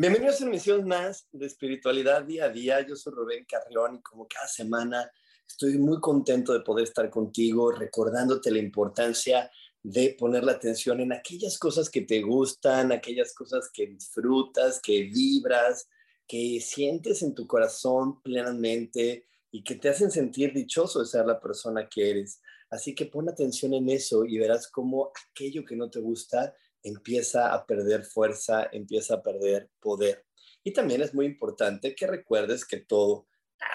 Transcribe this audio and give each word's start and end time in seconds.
Bienvenidos 0.00 0.40
a 0.40 0.44
una 0.44 0.52
emisión 0.52 0.88
más 0.88 1.28
de 1.30 1.44
espiritualidad 1.44 2.24
día 2.24 2.46
a 2.46 2.48
día. 2.48 2.80
Yo 2.80 2.96
soy 2.96 3.12
Rubén 3.12 3.44
Carrión 3.44 3.96
y 3.96 4.00
como 4.00 4.26
cada 4.26 4.48
semana 4.48 5.12
estoy 5.46 5.76
muy 5.76 6.00
contento 6.00 6.54
de 6.54 6.60
poder 6.60 6.84
estar 6.84 7.10
contigo 7.10 7.70
recordándote 7.70 8.50
la 8.50 8.60
importancia 8.60 9.50
de 9.82 10.16
poner 10.18 10.44
la 10.44 10.52
atención 10.52 11.00
en 11.00 11.12
aquellas 11.12 11.58
cosas 11.58 11.90
que 11.90 12.00
te 12.00 12.22
gustan, 12.22 12.92
aquellas 12.92 13.34
cosas 13.34 13.68
que 13.70 13.88
disfrutas, 13.88 14.80
que 14.80 15.02
vibras, 15.02 15.86
que 16.26 16.62
sientes 16.62 17.20
en 17.20 17.34
tu 17.34 17.46
corazón 17.46 18.22
plenamente 18.22 19.26
y 19.50 19.62
que 19.62 19.74
te 19.74 19.90
hacen 19.90 20.10
sentir 20.10 20.54
dichoso 20.54 21.00
de 21.00 21.06
ser 21.08 21.26
la 21.26 21.38
persona 21.38 21.86
que 21.90 22.10
eres. 22.10 22.40
Así 22.70 22.94
que 22.94 23.04
pon 23.04 23.28
atención 23.28 23.74
en 23.74 23.90
eso 23.90 24.24
y 24.24 24.38
verás 24.38 24.66
cómo 24.68 25.12
aquello 25.30 25.62
que 25.62 25.76
no 25.76 25.90
te 25.90 26.00
gusta 26.00 26.54
empieza 26.82 27.52
a 27.52 27.66
perder 27.66 28.04
fuerza, 28.04 28.68
empieza 28.72 29.14
a 29.14 29.22
perder 29.22 29.70
poder. 29.80 30.26
Y 30.62 30.72
también 30.72 31.02
es 31.02 31.14
muy 31.14 31.26
importante 31.26 31.94
que 31.94 32.06
recuerdes 32.06 32.64
que 32.64 32.78
todo, 32.78 33.28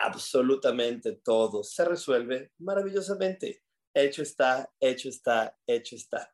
absolutamente 0.03 1.14
todo, 1.23 1.64
se 1.64 1.86
resuelve 1.86 2.52
maravillosamente. 2.59 3.64
Hecho 3.94 4.22
está, 4.22 4.72
hecho 4.80 5.09
está, 5.09 5.58
hecho 5.66 5.95
está. 5.95 6.33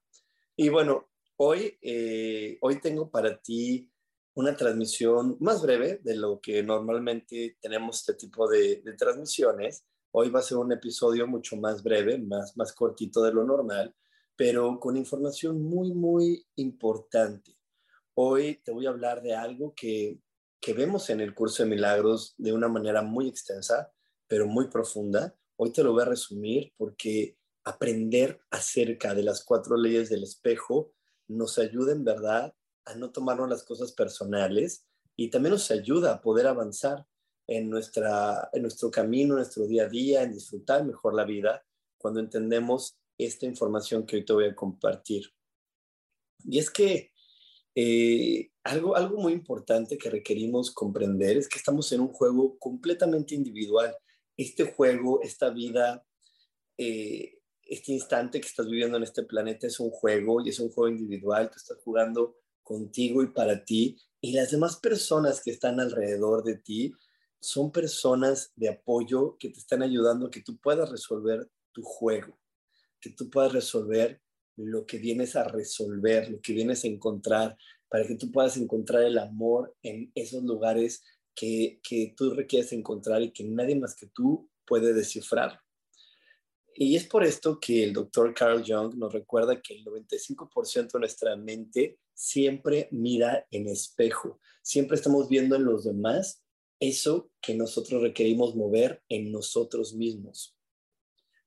Y 0.55 0.69
bueno, 0.69 1.09
hoy, 1.37 1.77
eh, 1.81 2.57
hoy 2.61 2.81
tengo 2.81 3.09
para 3.09 3.41
ti 3.41 3.91
una 4.33 4.55
transmisión 4.55 5.37
más 5.39 5.61
breve 5.61 5.99
de 6.03 6.15
lo 6.15 6.39
que 6.39 6.63
normalmente 6.63 7.57
tenemos 7.61 7.99
este 7.99 8.13
tipo 8.13 8.49
de, 8.49 8.81
de 8.81 8.93
transmisiones. 8.93 9.85
Hoy 10.11 10.29
va 10.29 10.39
a 10.39 10.43
ser 10.43 10.57
un 10.57 10.71
episodio 10.71 11.27
mucho 11.27 11.55
más 11.57 11.83
breve, 11.83 12.17
más, 12.17 12.55
más 12.57 12.73
cortito 12.73 13.21
de 13.23 13.33
lo 13.33 13.43
normal, 13.43 13.95
pero 14.41 14.79
con 14.79 14.97
información 14.97 15.61
muy, 15.61 15.93
muy 15.93 16.47
importante. 16.55 17.55
Hoy 18.15 18.59
te 18.65 18.71
voy 18.71 18.87
a 18.87 18.89
hablar 18.89 19.21
de 19.21 19.35
algo 19.35 19.75
que, 19.75 20.19
que 20.59 20.73
vemos 20.73 21.11
en 21.11 21.21
el 21.21 21.35
curso 21.35 21.61
de 21.61 21.69
milagros 21.69 22.33
de 22.39 22.51
una 22.51 22.67
manera 22.67 23.03
muy 23.03 23.27
extensa, 23.27 23.93
pero 24.27 24.47
muy 24.47 24.67
profunda. 24.67 25.35
Hoy 25.57 25.71
te 25.71 25.83
lo 25.83 25.91
voy 25.91 26.01
a 26.01 26.05
resumir 26.05 26.73
porque 26.75 27.37
aprender 27.65 28.41
acerca 28.49 29.13
de 29.13 29.21
las 29.21 29.45
cuatro 29.45 29.77
leyes 29.77 30.09
del 30.09 30.23
espejo 30.23 30.91
nos 31.27 31.59
ayuda 31.59 31.91
en 31.91 32.03
verdad 32.03 32.51
a 32.85 32.95
no 32.95 33.11
tomarnos 33.11 33.47
las 33.47 33.61
cosas 33.61 33.91
personales 33.91 34.87
y 35.15 35.29
también 35.29 35.51
nos 35.51 35.69
ayuda 35.69 36.13
a 36.13 36.21
poder 36.23 36.47
avanzar 36.47 37.05
en, 37.45 37.69
nuestra, 37.69 38.49
en 38.53 38.63
nuestro 38.63 38.89
camino, 38.89 39.35
en 39.35 39.41
nuestro 39.41 39.67
día 39.67 39.83
a 39.83 39.89
día, 39.89 40.23
en 40.23 40.33
disfrutar 40.33 40.83
mejor 40.83 41.13
la 41.13 41.25
vida, 41.25 41.63
cuando 41.99 42.19
entendemos 42.19 42.97
esta 43.25 43.45
información 43.45 44.05
que 44.05 44.17
hoy 44.17 44.25
te 44.25 44.33
voy 44.33 44.45
a 44.45 44.55
compartir. 44.55 45.31
Y 46.43 46.59
es 46.59 46.69
que 46.69 47.11
eh, 47.75 48.51
algo, 48.63 48.95
algo 48.95 49.17
muy 49.17 49.33
importante 49.33 49.97
que 49.97 50.09
requerimos 50.09 50.71
comprender 50.71 51.37
es 51.37 51.47
que 51.47 51.57
estamos 51.57 51.91
en 51.91 52.01
un 52.01 52.09
juego 52.09 52.57
completamente 52.57 53.35
individual. 53.35 53.95
Este 54.35 54.65
juego, 54.65 55.21
esta 55.21 55.49
vida, 55.49 56.05
eh, 56.77 57.39
este 57.63 57.93
instante 57.93 58.41
que 58.41 58.47
estás 58.47 58.67
viviendo 58.67 58.97
en 58.97 59.03
este 59.03 59.23
planeta 59.23 59.67
es 59.67 59.79
un 59.79 59.91
juego 59.91 60.41
y 60.43 60.49
es 60.49 60.59
un 60.59 60.69
juego 60.69 60.89
individual. 60.89 61.49
Tú 61.49 61.57
estás 61.57 61.77
jugando 61.83 62.37
contigo 62.63 63.23
y 63.23 63.27
para 63.27 63.63
ti. 63.63 63.97
Y 64.19 64.33
las 64.33 64.51
demás 64.51 64.77
personas 64.77 65.41
que 65.41 65.51
están 65.51 65.79
alrededor 65.79 66.43
de 66.43 66.57
ti 66.57 66.93
son 67.39 67.71
personas 67.71 68.51
de 68.55 68.69
apoyo 68.69 69.37
que 69.39 69.49
te 69.49 69.59
están 69.59 69.81
ayudando 69.81 70.27
a 70.27 70.31
que 70.31 70.41
tú 70.41 70.57
puedas 70.57 70.89
resolver 70.89 71.49
tu 71.71 71.81
juego 71.81 72.40
que 73.01 73.09
tú 73.09 73.29
puedas 73.29 73.51
resolver 73.51 74.21
lo 74.57 74.85
que 74.85 74.97
vienes 74.97 75.35
a 75.35 75.43
resolver, 75.43 76.29
lo 76.29 76.39
que 76.39 76.53
vienes 76.53 76.83
a 76.83 76.87
encontrar, 76.87 77.57
para 77.89 78.05
que 78.05 78.15
tú 78.15 78.31
puedas 78.31 78.57
encontrar 78.57 79.03
el 79.03 79.17
amor 79.17 79.75
en 79.81 80.11
esos 80.15 80.43
lugares 80.43 81.03
que, 81.35 81.79
que 81.83 82.13
tú 82.15 82.33
requieres 82.33 82.71
encontrar 82.71 83.21
y 83.21 83.31
que 83.31 83.43
nadie 83.43 83.75
más 83.75 83.95
que 83.95 84.07
tú 84.07 84.49
puede 84.65 84.93
descifrar. 84.93 85.59
Y 86.73 86.95
es 86.95 87.05
por 87.05 87.23
esto 87.23 87.59
que 87.59 87.83
el 87.83 87.93
doctor 87.93 88.33
Carl 88.33 88.63
Jung 88.65 88.95
nos 88.95 89.11
recuerda 89.11 89.61
que 89.61 89.73
el 89.75 89.83
95% 89.83 90.91
de 90.93 90.99
nuestra 90.99 91.35
mente 91.35 91.99
siempre 92.13 92.87
mira 92.91 93.45
en 93.51 93.67
espejo, 93.67 94.39
siempre 94.61 94.95
estamos 94.95 95.27
viendo 95.27 95.55
en 95.55 95.65
los 95.65 95.83
demás 95.83 96.43
eso 96.79 97.29
que 97.41 97.53
nosotros 97.53 98.01
requerimos 98.01 98.55
mover 98.55 99.03
en 99.09 99.31
nosotros 99.31 99.93
mismos. 99.93 100.55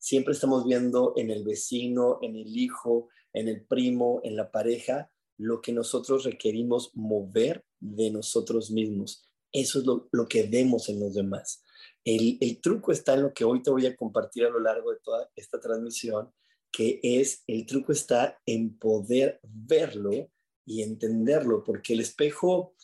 Siempre 0.05 0.35
estamos 0.35 0.67
viendo 0.67 1.15
en 1.17 1.31
el 1.31 1.45
vecino, 1.45 2.19
en 2.21 2.37
el 2.37 2.59
hijo, 2.59 3.09
en 3.33 3.49
el 3.49 3.65
primo, 3.65 4.21
en 4.23 4.37
la 4.37 4.51
pareja, 4.51 5.11
lo 5.39 5.63
que 5.63 5.73
nosotros 5.73 6.25
requerimos 6.25 6.91
mover 6.93 7.65
de 7.81 8.11
nosotros 8.11 8.71
mismos. 8.71 9.27
Eso 9.51 9.79
es 9.79 9.87
lo, 9.87 10.29
que 10.29 10.43
vemos 10.43 10.91
en 10.91 11.01
los 11.01 11.15
demás. 11.15 11.63
El, 12.05 12.61
truco 12.61 12.93
está 12.93 13.15
en 13.15 13.23
lo 13.23 13.33
que 13.33 13.45
hoy 13.45 13.63
te 13.63 13.71
voy 13.71 13.87
a 13.87 13.97
compartir 13.97 14.45
a 14.45 14.51
lo 14.51 14.61
largo 14.61 14.91
de 14.91 14.99
toda 15.03 15.31
esta 15.37 15.59
transmisión, 15.59 16.31
que 16.71 17.01
es, 17.03 17.43
el 17.47 17.65
truco 17.65 17.93
está 17.93 18.39
en 18.45 18.79
poder 18.79 19.41
verlo 19.43 20.31
y 20.67 20.83
entenderlo, 20.83 21.65
porque 21.65 21.95
el 21.95 22.01
espejo 22.01 22.75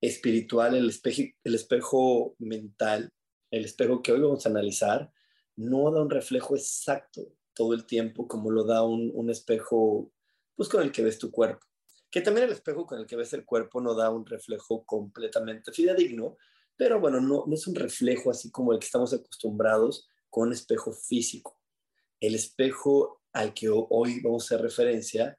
espiritual, 0.00 0.74
el 0.74 0.88
espejo 1.44 2.36
mental, 2.38 3.12
el 3.50 3.66
espejo 3.66 4.00
que 4.00 4.12
hoy 4.12 4.22
vamos 4.22 4.46
a 4.46 4.48
analizar, 4.48 5.12
no 5.60 5.90
da 5.90 6.00
un 6.00 6.10
reflejo 6.10 6.56
exacto 6.56 7.22
todo 7.54 7.74
el 7.74 7.84
tiempo 7.84 8.26
como 8.26 8.50
lo 8.50 8.64
da 8.64 8.82
un, 8.82 9.28
espejo 9.28 10.10
pues 10.56 10.68
con 10.68 10.82
el 10.82 10.90
que 10.90 11.02
ves 11.02 11.18
tu 11.18 11.30
cuerpo. 11.30 11.66
Que 12.10 12.22
también 12.22 12.46
el 12.46 12.52
espejo 12.52 12.86
con 12.86 12.98
el 12.98 13.06
que 13.06 13.16
ves 13.16 13.32
el 13.34 13.44
cuerpo 13.44 13.80
no 13.80 13.94
da 13.94 14.10
un 14.10 14.24
reflejo 14.24 14.84
completamente 14.84 15.72
fidedigno, 15.72 16.36
pero 16.76 16.98
bueno, 16.98 17.20
no, 17.20 17.44
no 17.46 17.54
es 17.54 17.66
un 17.66 17.74
reflejo 17.74 18.30
así 18.30 18.50
como 18.50 18.72
el 18.72 18.78
que 18.78 18.86
estamos 18.86 19.12
acostumbrados 19.12 20.08
con 20.30 20.48
un 20.48 20.54
espejo 20.54 20.92
físico. 20.92 21.58
El 22.18 22.34
espejo 22.34 23.20
al 23.32 23.52
que 23.52 23.68
hoy 23.70 24.20
vamos 24.20 24.44
a 24.44 24.54
hacer 24.54 24.64
referencia 24.64 25.38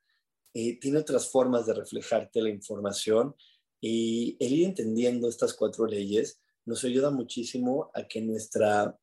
eh, 0.54 0.80
tiene 0.80 1.00
otras 1.00 1.32
formas 1.32 1.66
de 1.66 1.74
reflejarte 1.74 2.42
la 2.42 2.50
información 2.50 3.36
y 3.80 4.38
el 4.40 4.54
ir 4.54 4.66
entendiendo 4.68 5.28
estas 5.28 5.54
cuatro 5.54 5.88
leyes 5.88 6.40
nos 6.66 6.84
ayuda 6.84 7.10
muchísimo 7.10 7.90
a 7.96 8.08
que 8.08 8.22
nuestra 8.22 8.96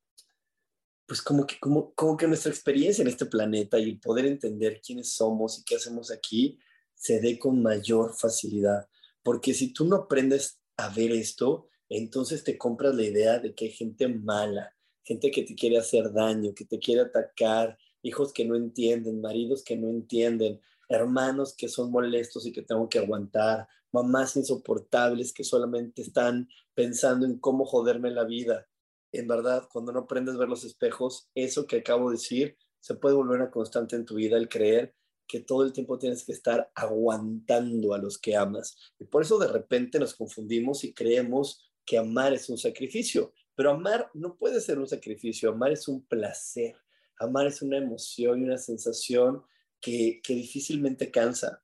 pues 1.09 1.23
como 1.23 1.47
que, 1.47 1.59
como, 1.59 1.95
como 1.95 2.19
que 2.19 2.29
nuestra 2.29 2.53
experiencia 2.53 3.01
en 3.01 3.09
este 3.09 3.25
planeta 3.25 3.79
y 3.79 3.85
el 3.85 3.99
poder 3.99 4.27
entender 4.27 4.83
quiénes 4.85 5.15
somos 5.15 5.59
y 5.59 5.65
qué 5.65 5.77
hacemos 5.77 6.11
aquí 6.11 6.59
se 6.95 7.19
dé 7.19 7.39
con 7.39 7.63
mayor 7.63 8.15
facilidad. 8.15 8.87
Porque 9.23 9.55
si 9.55 9.73
tú 9.73 9.87
no 9.87 9.97
aprendes 9.97 10.61
a 10.77 10.91
ver 10.91 11.13
esto, 11.13 11.67
entonces 11.89 12.45
te 12.45 12.59
compras 12.59 12.95
la 12.95 13.05
idea 13.05 13.39
de 13.39 13.55
que 13.55 13.65
hay 13.65 13.71
gente 13.71 14.07
mala, 14.07 14.77
gente 15.03 15.31
que 15.31 15.45
te 15.45 15.55
quiere 15.55 15.79
hacer 15.79 16.13
daño, 16.13 16.53
que 16.55 16.67
te 16.67 16.79
quiere 16.79 17.01
atacar, 17.01 17.79
hijos 18.03 18.31
que 18.35 18.45
no 18.45 18.55
entienden, 18.55 19.23
maridos 19.23 19.65
que 19.65 19.77
no 19.77 19.89
entienden, 19.89 20.61
hermanos 20.91 21.55
que 21.57 21.69
son 21.69 21.91
molestos 21.91 22.45
y 22.45 22.53
que 22.53 22.61
tengo 22.61 22.87
que 22.87 22.99
aguantar, 22.99 23.67
mamás 23.93 24.37
insoportables 24.37 25.33
que 25.33 25.43
solamente 25.43 26.03
están 26.03 26.51
pensando 26.75 27.25
en 27.25 27.39
cómo 27.39 27.65
joderme 27.65 28.11
la 28.11 28.25
vida 28.25 28.69
en 29.13 29.27
verdad, 29.27 29.69
cuando 29.73 29.93
no 29.93 30.01
aprendes 30.01 30.35
a 30.35 30.39
ver 30.39 30.49
los 30.49 30.65
espejos, 30.65 31.29
eso 31.35 31.67
que 31.67 31.79
acabo 31.79 32.11
de 32.11 32.17
decir 32.17 32.57
se 32.81 32.95
puede 32.95 33.15
volver 33.15 33.41
una 33.41 33.51
constante 33.51 33.97
en 33.97 34.05
tu 34.05 34.15
vida, 34.15 34.37
el 34.37 34.49
creer 34.49 34.95
que 35.27 35.41
todo 35.41 35.63
el 35.63 35.73
tiempo 35.73 35.99
tienes 35.99 36.25
que 36.25 36.33
estar 36.33 36.71
aguantando 36.75 37.93
a 37.93 37.99
los 37.99 38.19
que 38.19 38.35
amas. 38.35 38.77
Y 38.99 39.05
por 39.05 39.23
eso 39.23 39.39
de 39.39 39.49
repente 39.49 39.99
nos 39.99 40.15
confundimos 40.15 40.85
y 40.85 40.95
creemos 40.95 41.71
que 41.85 41.99
amar 41.99 42.33
es 42.33 42.49
un 42.49 42.59
sacrificio, 42.59 43.33
Pero 43.55 43.73
amar 43.73 44.11
no 44.15 44.37
puede 44.37 44.61
ser 44.61 44.79
un 44.79 44.87
sacrificio, 44.87 45.51
amar 45.51 45.73
es 45.73 45.89
un 45.89 46.07
placer, 46.07 46.77
amar 47.19 47.47
es 47.47 47.61
una 47.61 47.79
emoción 47.79 48.41
y 48.41 48.45
una 48.45 48.59
sensación 48.59 49.43
que, 49.81 50.21
que 50.23 50.35
difícilmente 50.35 51.11
cansa. 51.11 51.63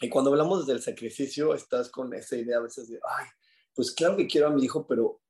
Y 0.00 0.08
cuando 0.08 0.30
hablamos 0.30 0.66
del 0.66 0.82
sacrificio, 0.82 1.54
estás 1.54 1.88
con 1.88 2.12
esa 2.14 2.36
idea 2.36 2.58
a 2.58 2.62
veces 2.62 2.88
de, 2.88 2.98
ay, 3.04 3.26
pues 3.74 3.92
claro 3.92 4.16
que 4.16 4.26
quiero 4.26 4.48
a 4.48 4.50
mi 4.50 4.64
hijo, 4.64 4.86
pero 4.86 5.20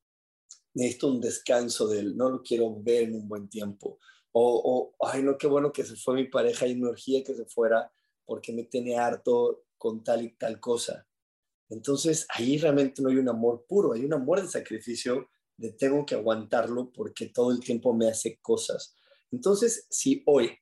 necesito 0.79 1.09
un 1.09 1.21
descanso 1.21 1.89
de 1.89 1.99
él, 1.99 2.17
no 2.17 2.31
lo 2.31 2.43
quiero 2.43 2.73
ver 2.81 3.05
en 3.05 3.17
un 3.17 3.29
buen 3.29 3.49
tiempo. 3.49 3.99
O, 4.31 4.95
o 5.01 5.07
ay, 5.09 5.23
no, 5.25 5.37
qué 5.37 5.49
bueno 5.49 5.73
que 5.73 5.85
se 5.85 5.97
fue 5.97 6.15
mi 6.15 6.29
pareja 6.29 6.69
y 6.69 6.77
me 6.77 6.89
urgía 6.89 7.25
que 7.25 7.35
se 7.35 7.47
fuera 7.47 7.93
porque 8.25 8.53
me 8.53 8.63
tiene 8.63 8.97
harto 8.97 9.65
con 9.77 10.05
tal 10.05 10.23
y 10.23 10.37
tal 10.37 10.61
cosa. 10.61 11.05
Entonces 11.69 12.27
ahí 12.31 12.59
realmente 12.59 13.03
no 13.03 13.09
hay 13.09 13.17
un 13.17 13.29
amor 13.29 13.67
puro, 13.69 13.93
hay 13.93 14.05
un 14.05 14.15
amor 14.15 14.41
de 14.41 14.49
sacrificio 14.49 15.29
de 15.57 15.73
tengo 15.73 16.07
que 16.07 16.15
aguantarlo 16.15 16.93
porque 16.93 17.27
todo 17.27 17.51
el 17.51 17.59
tiempo 17.59 17.93
me 17.93 18.09
hace 18.09 18.39
cosas. 18.41 18.95
Entonces, 19.33 19.85
si 19.91 20.23
hoy 20.27 20.57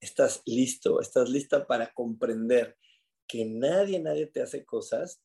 estás 0.00 0.42
listo, 0.44 1.00
estás 1.00 1.30
lista 1.30 1.66
para 1.68 1.94
comprender 1.94 2.76
que 3.28 3.44
nadie, 3.44 4.00
nadie 4.00 4.26
te 4.26 4.42
hace 4.42 4.64
cosas, 4.64 5.22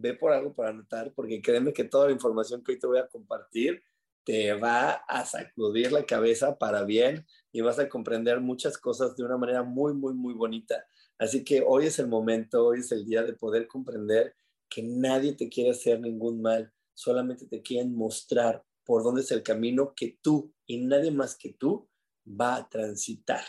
ve 0.00 0.14
por 0.14 0.32
algo 0.32 0.54
para 0.54 0.70
anotar, 0.70 1.12
porque 1.14 1.40
créeme 1.42 1.72
que 1.72 1.84
toda 1.84 2.06
la 2.06 2.12
información 2.12 2.62
que 2.62 2.72
hoy 2.72 2.78
te 2.78 2.86
voy 2.86 2.98
a 2.98 3.08
compartir 3.08 3.82
te 4.24 4.52
va 4.52 4.90
a 4.90 5.24
sacudir 5.24 5.90
la 5.90 6.04
cabeza 6.04 6.58
para 6.58 6.84
bien 6.84 7.26
y 7.50 7.62
vas 7.62 7.78
a 7.78 7.88
comprender 7.88 8.40
muchas 8.40 8.76
cosas 8.76 9.16
de 9.16 9.24
una 9.24 9.38
manera 9.38 9.62
muy, 9.62 9.94
muy, 9.94 10.12
muy 10.12 10.34
bonita. 10.34 10.84
Así 11.18 11.44
que 11.44 11.64
hoy 11.66 11.86
es 11.86 11.98
el 11.98 12.08
momento, 12.08 12.66
hoy 12.66 12.80
es 12.80 12.92
el 12.92 13.06
día 13.06 13.22
de 13.22 13.32
poder 13.32 13.66
comprender 13.66 14.34
que 14.68 14.82
nadie 14.82 15.32
te 15.32 15.48
quiere 15.48 15.70
hacer 15.70 16.00
ningún 16.00 16.42
mal, 16.42 16.70
solamente 16.92 17.46
te 17.46 17.62
quieren 17.62 17.94
mostrar 17.94 18.62
por 18.84 19.02
dónde 19.02 19.22
es 19.22 19.30
el 19.30 19.42
camino 19.42 19.94
que 19.96 20.18
tú 20.20 20.52
y 20.66 20.78
nadie 20.84 21.10
más 21.10 21.34
que 21.34 21.54
tú 21.54 21.88
va 22.28 22.56
a 22.56 22.68
transitar. 22.68 23.44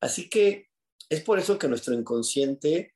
Así 0.00 0.28
que 0.28 0.68
es 1.08 1.22
por 1.22 1.38
eso 1.38 1.58
que 1.58 1.66
nuestro 1.66 1.94
inconsciente 1.94 2.94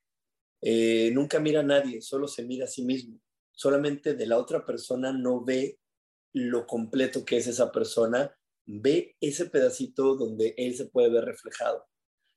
eh, 0.65 1.11
nunca 1.13 1.39
mira 1.39 1.59
a 1.59 1.63
nadie, 1.63 2.01
solo 2.01 2.27
se 2.27 2.43
mira 2.43 2.65
a 2.65 2.69
sí 2.69 2.83
mismo. 2.83 3.19
Solamente 3.51 4.13
de 4.13 4.25
la 4.25 4.37
otra 4.37 4.65
persona 4.65 5.11
no 5.11 5.43
ve 5.43 5.79
lo 6.31 6.65
completo 6.65 7.25
que 7.25 7.37
es 7.37 7.47
esa 7.47 7.71
persona, 7.71 8.33
ve 8.65 9.17
ese 9.19 9.47
pedacito 9.47 10.15
donde 10.15 10.55
él 10.57 10.75
se 10.75 10.85
puede 10.85 11.09
ver 11.09 11.25
reflejado. 11.25 11.85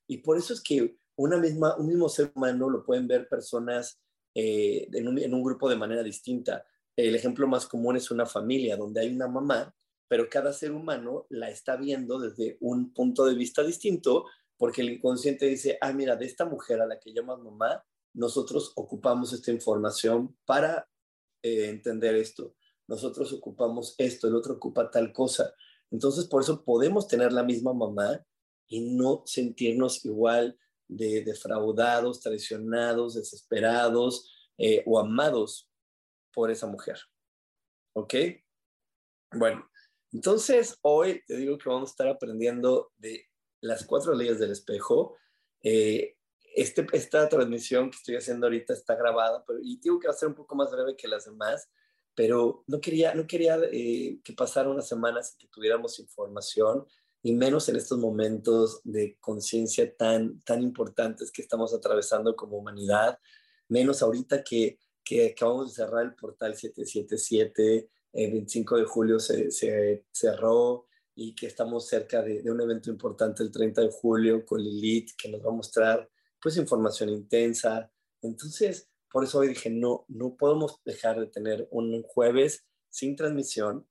Y 0.08 0.18
por 0.18 0.36
eso 0.36 0.52
es 0.52 0.60
que 0.60 0.98
una 1.16 1.38
misma, 1.38 1.76
un 1.76 1.86
mismo 1.86 2.08
ser 2.08 2.32
humano 2.34 2.68
lo 2.68 2.84
pueden 2.84 3.06
ver 3.06 3.28
personas 3.28 4.00
eh, 4.34 4.88
en, 4.92 5.06
un, 5.06 5.18
en 5.18 5.32
un 5.32 5.42
grupo 5.42 5.70
de 5.70 5.76
manera 5.76 6.02
distinta. 6.02 6.66
El 6.96 7.14
ejemplo 7.14 7.46
más 7.46 7.66
común 7.66 7.96
es 7.96 8.10
una 8.10 8.26
familia 8.26 8.76
donde 8.76 9.00
hay 9.00 9.14
una 9.14 9.28
mamá, 9.28 9.72
pero 10.08 10.28
cada 10.28 10.52
ser 10.52 10.72
humano 10.72 11.26
la 11.30 11.48
está 11.48 11.76
viendo 11.76 12.18
desde 12.18 12.56
un 12.60 12.92
punto 12.92 13.24
de 13.24 13.34
vista 13.34 13.62
distinto 13.62 14.26
porque 14.56 14.82
el 14.82 14.90
inconsciente 14.90 15.46
dice, 15.46 15.78
ah, 15.80 15.92
mira, 15.92 16.16
de 16.16 16.26
esta 16.26 16.44
mujer 16.44 16.80
a 16.80 16.86
la 16.86 16.98
que 16.98 17.12
llamas 17.12 17.38
mamá, 17.38 17.84
nosotros 18.16 18.72
ocupamos 18.76 19.32
esta 19.34 19.52
información 19.52 20.36
para 20.46 20.88
eh, 21.42 21.68
entender 21.68 22.14
esto. 22.16 22.54
Nosotros 22.88 23.32
ocupamos 23.34 23.94
esto, 23.98 24.26
el 24.26 24.34
otro 24.34 24.54
ocupa 24.54 24.90
tal 24.90 25.12
cosa. 25.12 25.54
Entonces, 25.90 26.24
por 26.24 26.42
eso 26.42 26.64
podemos 26.64 27.06
tener 27.08 27.32
la 27.32 27.42
misma 27.42 27.74
mamá 27.74 28.24
y 28.68 28.96
no 28.96 29.22
sentirnos 29.26 30.04
igual 30.04 30.58
de 30.88 31.22
defraudados, 31.22 32.20
traicionados, 32.20 33.14
desesperados 33.14 34.32
eh, 34.56 34.82
o 34.86 34.98
amados 34.98 35.70
por 36.32 36.50
esa 36.50 36.66
mujer. 36.66 36.98
¿Ok? 37.94 38.14
Bueno, 39.32 39.68
entonces 40.12 40.78
hoy 40.80 41.22
te 41.26 41.36
digo 41.36 41.58
que 41.58 41.68
vamos 41.68 41.90
a 41.90 41.92
estar 41.92 42.08
aprendiendo 42.08 42.92
de 42.96 43.26
las 43.60 43.84
cuatro 43.84 44.14
leyes 44.14 44.38
del 44.38 44.52
espejo. 44.52 45.16
Eh, 45.62 46.15
este, 46.56 46.86
esta 46.92 47.28
transmisión 47.28 47.90
que 47.90 47.98
estoy 47.98 48.16
haciendo 48.16 48.46
ahorita 48.46 48.72
está 48.72 48.94
grabada, 48.94 49.44
pero, 49.46 49.60
y 49.62 49.78
digo 49.78 50.00
que 50.00 50.08
va 50.08 50.14
a 50.14 50.16
ser 50.16 50.30
un 50.30 50.34
poco 50.34 50.56
más 50.56 50.70
breve 50.72 50.96
que 50.96 51.06
las 51.06 51.26
demás, 51.26 51.68
pero 52.14 52.64
no 52.66 52.80
quería, 52.80 53.14
no 53.14 53.26
quería 53.26 53.58
eh, 53.70 54.18
que 54.24 54.32
pasara 54.32 54.70
unas 54.70 54.88
semanas 54.88 55.34
y 55.34 55.38
que 55.38 55.48
tuviéramos 55.48 55.98
información, 55.98 56.86
y 57.22 57.34
menos 57.34 57.68
en 57.68 57.76
estos 57.76 57.98
momentos 57.98 58.80
de 58.84 59.18
conciencia 59.20 59.94
tan, 59.96 60.40
tan 60.40 60.62
importantes 60.62 61.30
que 61.30 61.42
estamos 61.42 61.74
atravesando 61.74 62.34
como 62.34 62.56
humanidad, 62.56 63.18
menos 63.68 64.00
ahorita 64.00 64.42
que, 64.42 64.78
que 65.04 65.32
acabamos 65.32 65.68
de 65.68 65.84
cerrar 65.84 66.06
el 66.06 66.14
portal 66.14 66.56
777, 66.56 67.90
el 68.14 68.32
25 68.32 68.78
de 68.78 68.84
julio 68.84 69.18
se, 69.18 69.50
se 69.50 70.06
cerró, 70.10 70.86
y 71.14 71.34
que 71.34 71.46
estamos 71.46 71.86
cerca 71.86 72.22
de, 72.22 72.42
de, 72.42 72.50
un 72.50 72.60
evento 72.62 72.90
importante 72.90 73.42
el 73.42 73.50
30 73.50 73.82
de 73.82 73.90
julio 73.90 74.44
con 74.46 74.62
Lilith, 74.62 75.10
que 75.18 75.30
nos 75.30 75.44
va 75.44 75.50
a 75.50 75.54
mostrar 75.54 76.10
pues 76.46 76.58
información 76.58 77.08
intensa. 77.08 77.90
Entonces, 78.22 78.88
por 79.10 79.24
eso 79.24 79.40
hoy 79.40 79.48
dije, 79.48 79.68
no, 79.68 80.04
no 80.06 80.36
podemos 80.36 80.80
dejar 80.84 81.18
de 81.18 81.26
tener 81.26 81.66
un 81.72 82.04
jueves 82.04 82.64
sin 82.88 83.16
transmisión, 83.16 83.84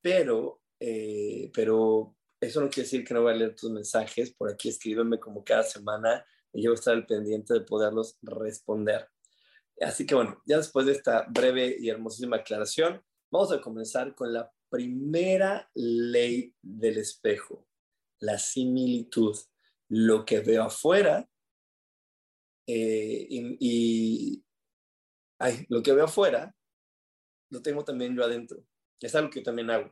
pero, 0.00 0.60
eh, 0.80 1.52
pero 1.54 2.16
eso 2.40 2.60
no 2.60 2.68
quiere 2.68 2.86
decir 2.86 3.04
que 3.04 3.14
no 3.14 3.22
voy 3.22 3.32
a 3.32 3.36
leer 3.36 3.54
tus 3.54 3.70
mensajes. 3.70 4.34
Por 4.34 4.50
aquí 4.50 4.70
escríbeme 4.70 5.20
como 5.20 5.44
cada 5.44 5.62
semana 5.62 6.26
y 6.52 6.64
yo 6.64 6.70
voy 6.70 6.78
a 6.78 6.80
estar 6.80 6.94
al 6.94 7.06
pendiente 7.06 7.54
de 7.54 7.60
poderlos 7.60 8.18
responder. 8.22 9.08
Así 9.80 10.04
que 10.04 10.16
bueno, 10.16 10.42
ya 10.44 10.56
después 10.56 10.86
de 10.86 10.92
esta 10.94 11.26
breve 11.30 11.76
y 11.78 11.90
hermosísima 11.90 12.38
aclaración, 12.38 13.00
vamos 13.30 13.52
a 13.52 13.60
comenzar 13.60 14.16
con 14.16 14.32
la 14.32 14.52
primera 14.68 15.70
ley 15.74 16.56
del 16.60 16.98
espejo, 16.98 17.68
la 18.18 18.36
similitud. 18.36 19.38
Lo 19.88 20.24
que 20.24 20.40
veo 20.40 20.64
afuera 20.64 21.29
eh, 22.66 23.26
y, 23.30 24.44
lo 25.68 25.82
que 25.82 25.92
veo 25.92 26.04
afuera 26.04 26.54
lo 27.50 27.62
tengo 27.62 27.84
también 27.84 28.14
yo 28.14 28.24
adentro. 28.24 28.64
Es 29.00 29.14
algo 29.14 29.30
que 29.30 29.40
también 29.40 29.70
hago. 29.70 29.90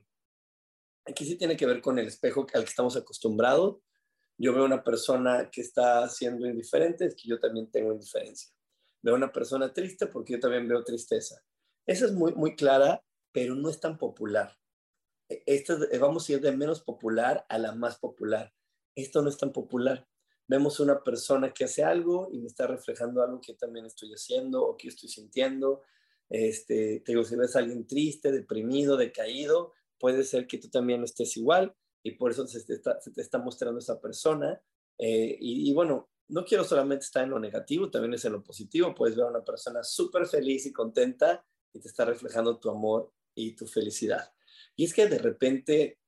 Aquí 1.07 1.25
sí 1.25 1.37
tiene 1.37 1.57
que 1.57 1.67
ver 1.67 1.81
con 1.81 1.99
el 1.99 2.07
espejo 2.07 2.47
al 2.53 2.65
que 2.65 2.71
estamos 2.71 2.97
acostumbrados. 2.97 3.79
Yo 4.37 4.53
veo 4.53 4.65
una 4.65 4.85
persona 4.85 5.51
que 5.51 5.63
está 5.63 6.09
siendo 6.09 6.47
indiferente, 6.47 7.07
es 7.07 7.17
que 7.17 7.29
yo 7.29 7.41
también 7.41 7.71
tengo 7.71 7.93
indiferencia. 7.93 8.51
Veo 9.03 9.15
una 9.15 9.33
persona 9.33 9.73
triste 9.73 10.07
porque 10.07 10.35
yo 10.35 10.41
también 10.41 10.69
veo 10.69 10.85
tristeza. 10.85 11.43
Esa 11.87 12.05
es 12.05 12.13
muy, 12.13 12.35
muy 12.35 12.55
clara, 12.55 13.03
pero 13.33 13.55
no 13.55 13.71
es 13.71 13.81
tan 13.81 13.97
popular. 13.97 14.57
Esto, 15.29 15.79
vamos 16.01 16.29
a 16.29 16.33
ir 16.33 16.41
de 16.41 16.57
menos 16.57 16.83
popular 16.83 17.45
a 17.49 17.59
la 17.59 17.73
más 17.73 17.99
popular. 17.99 18.53
Esto 18.95 19.23
no 19.23 19.29
es 19.29 19.39
tan 19.39 19.53
popular. 19.53 20.07
Vemos 20.49 20.81
una 20.81 21.05
persona 21.05 21.53
que 21.53 21.65
hace 21.65 21.85
algo 21.85 22.29
y 22.33 22.39
me 22.39 22.47
está 22.47 22.67
reflejando 22.67 23.23
algo 23.23 23.41
que 23.41 23.55
también 23.55 23.87
estoy 23.87 24.13
haciendo 24.13 24.65
o 24.65 24.77
que 24.77 24.89
estoy 24.89 25.09
sintiendo. 25.09 25.83
Este, 26.29 27.01
te 27.01 27.13
digo, 27.13 27.23
si 27.23 27.37
ves 27.37 27.55
a 27.55 27.61
alguien 27.61 27.87
triste, 27.87 28.33
deprimido, 28.33 28.97
decaído, 28.97 29.73
puede 29.99 30.25
ser 30.25 30.47
que 30.47 30.59
tú 30.59 30.69
también 30.69 31.05
estés 31.05 31.37
igual 31.37 31.75
y 32.03 32.13
por 32.13 32.31
eso 32.31 32.47
se 32.47 32.65
te 32.65 32.75
está, 32.75 33.01
se 33.01 33.11
te 33.11 33.21
está 33.21 33.39
mostrando 33.39 33.79
esa 33.79 34.01
persona. 34.01 34.61
Eh, 34.99 35.37
y, 35.39 35.71
y, 35.71 35.75
bueno, 35.75 36.09
no 36.29 36.45
quiero 36.45 36.65
solamente 36.65 37.05
estar 37.05 37.25
en 37.25 37.31
lo 37.31 37.39
negativo, 37.39 37.91
también 37.91 38.15
es 38.15 38.25
en 38.25 38.33
lo 38.33 38.43
positivo. 38.43 38.95
Puedes 38.95 39.17
ver 39.17 39.27
a 39.27 39.31
una 39.31 39.45
persona 39.45 39.85
súper 39.85 40.27
feliz 40.27 40.67
y 40.67 40.73
contenta 40.73 41.45
y 41.73 41.81
te 41.81 41.89
está 41.89 42.05
reflejando 42.05 42.59
tu 42.59 42.71
amor 42.71 43.13
y 43.35 43.55
tu 43.55 43.67
felicidad. 43.67 44.33
Y 44.77 44.85
es 44.85 44.95
que 44.95 45.07
de 45.07 45.19
repente 45.19 45.99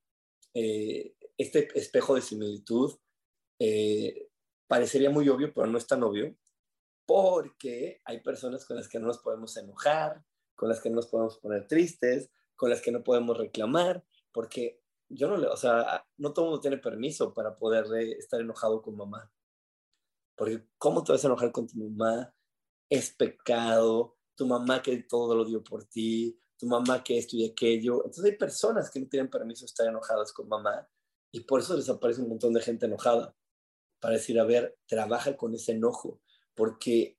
eh, 0.54 1.14
este 1.36 1.68
espejo 1.78 2.14
de 2.14 2.22
similitud 2.22 2.98
eh, 3.58 4.29
parecería 4.70 5.10
muy 5.10 5.28
obvio, 5.28 5.52
pero 5.52 5.66
no 5.66 5.76
es 5.78 5.86
tan 5.88 6.00
obvio, 6.04 6.32
porque 7.04 8.00
hay 8.04 8.20
personas 8.20 8.64
con 8.64 8.76
las 8.76 8.88
que 8.88 9.00
no 9.00 9.08
nos 9.08 9.18
podemos 9.18 9.56
enojar, 9.56 10.24
con 10.54 10.68
las 10.68 10.80
que 10.80 10.88
no 10.88 10.96
nos 10.96 11.08
podemos 11.08 11.38
poner 11.38 11.66
tristes, 11.66 12.30
con 12.54 12.70
las 12.70 12.80
que 12.80 12.92
no 12.92 13.02
podemos 13.02 13.36
reclamar, 13.36 14.04
porque 14.30 14.80
yo 15.08 15.26
no 15.26 15.38
le, 15.38 15.48
o 15.48 15.56
sea, 15.56 16.06
no 16.18 16.32
todo 16.32 16.44
el 16.44 16.48
mundo 16.50 16.60
tiene 16.60 16.78
permiso 16.78 17.34
para 17.34 17.58
poder 17.58 17.84
estar 18.16 18.40
enojado 18.40 18.80
con 18.80 18.96
mamá. 18.96 19.32
Porque 20.36 20.68
¿cómo 20.78 21.02
te 21.02 21.10
vas 21.10 21.24
a 21.24 21.26
enojar 21.26 21.50
con 21.50 21.66
tu 21.66 21.76
mamá? 21.76 22.32
Es 22.88 23.10
pecado, 23.10 24.18
tu 24.36 24.46
mamá 24.46 24.80
que 24.82 25.02
todo 25.02 25.34
lo 25.34 25.44
dio 25.44 25.64
por 25.64 25.82
ti, 25.82 26.40
tu 26.56 26.66
mamá 26.66 27.02
que 27.02 27.18
esto 27.18 27.36
y 27.36 27.44
aquello. 27.44 28.04
Entonces 28.04 28.24
hay 28.24 28.36
personas 28.36 28.88
que 28.88 29.00
no 29.00 29.08
tienen 29.08 29.28
permiso 29.28 29.62
de 29.62 29.66
estar 29.66 29.88
enojadas 29.88 30.32
con 30.32 30.46
mamá 30.46 30.88
y 31.32 31.40
por 31.40 31.58
eso 31.58 31.76
les 31.76 31.88
aparece 31.88 32.22
un 32.22 32.28
montón 32.28 32.52
de 32.52 32.62
gente 32.62 32.86
enojada. 32.86 33.34
Para 34.00 34.14
decir, 34.14 34.40
a 34.40 34.44
ver, 34.44 34.76
trabaja 34.86 35.36
con 35.36 35.54
ese 35.54 35.72
enojo, 35.72 36.20
porque 36.54 37.18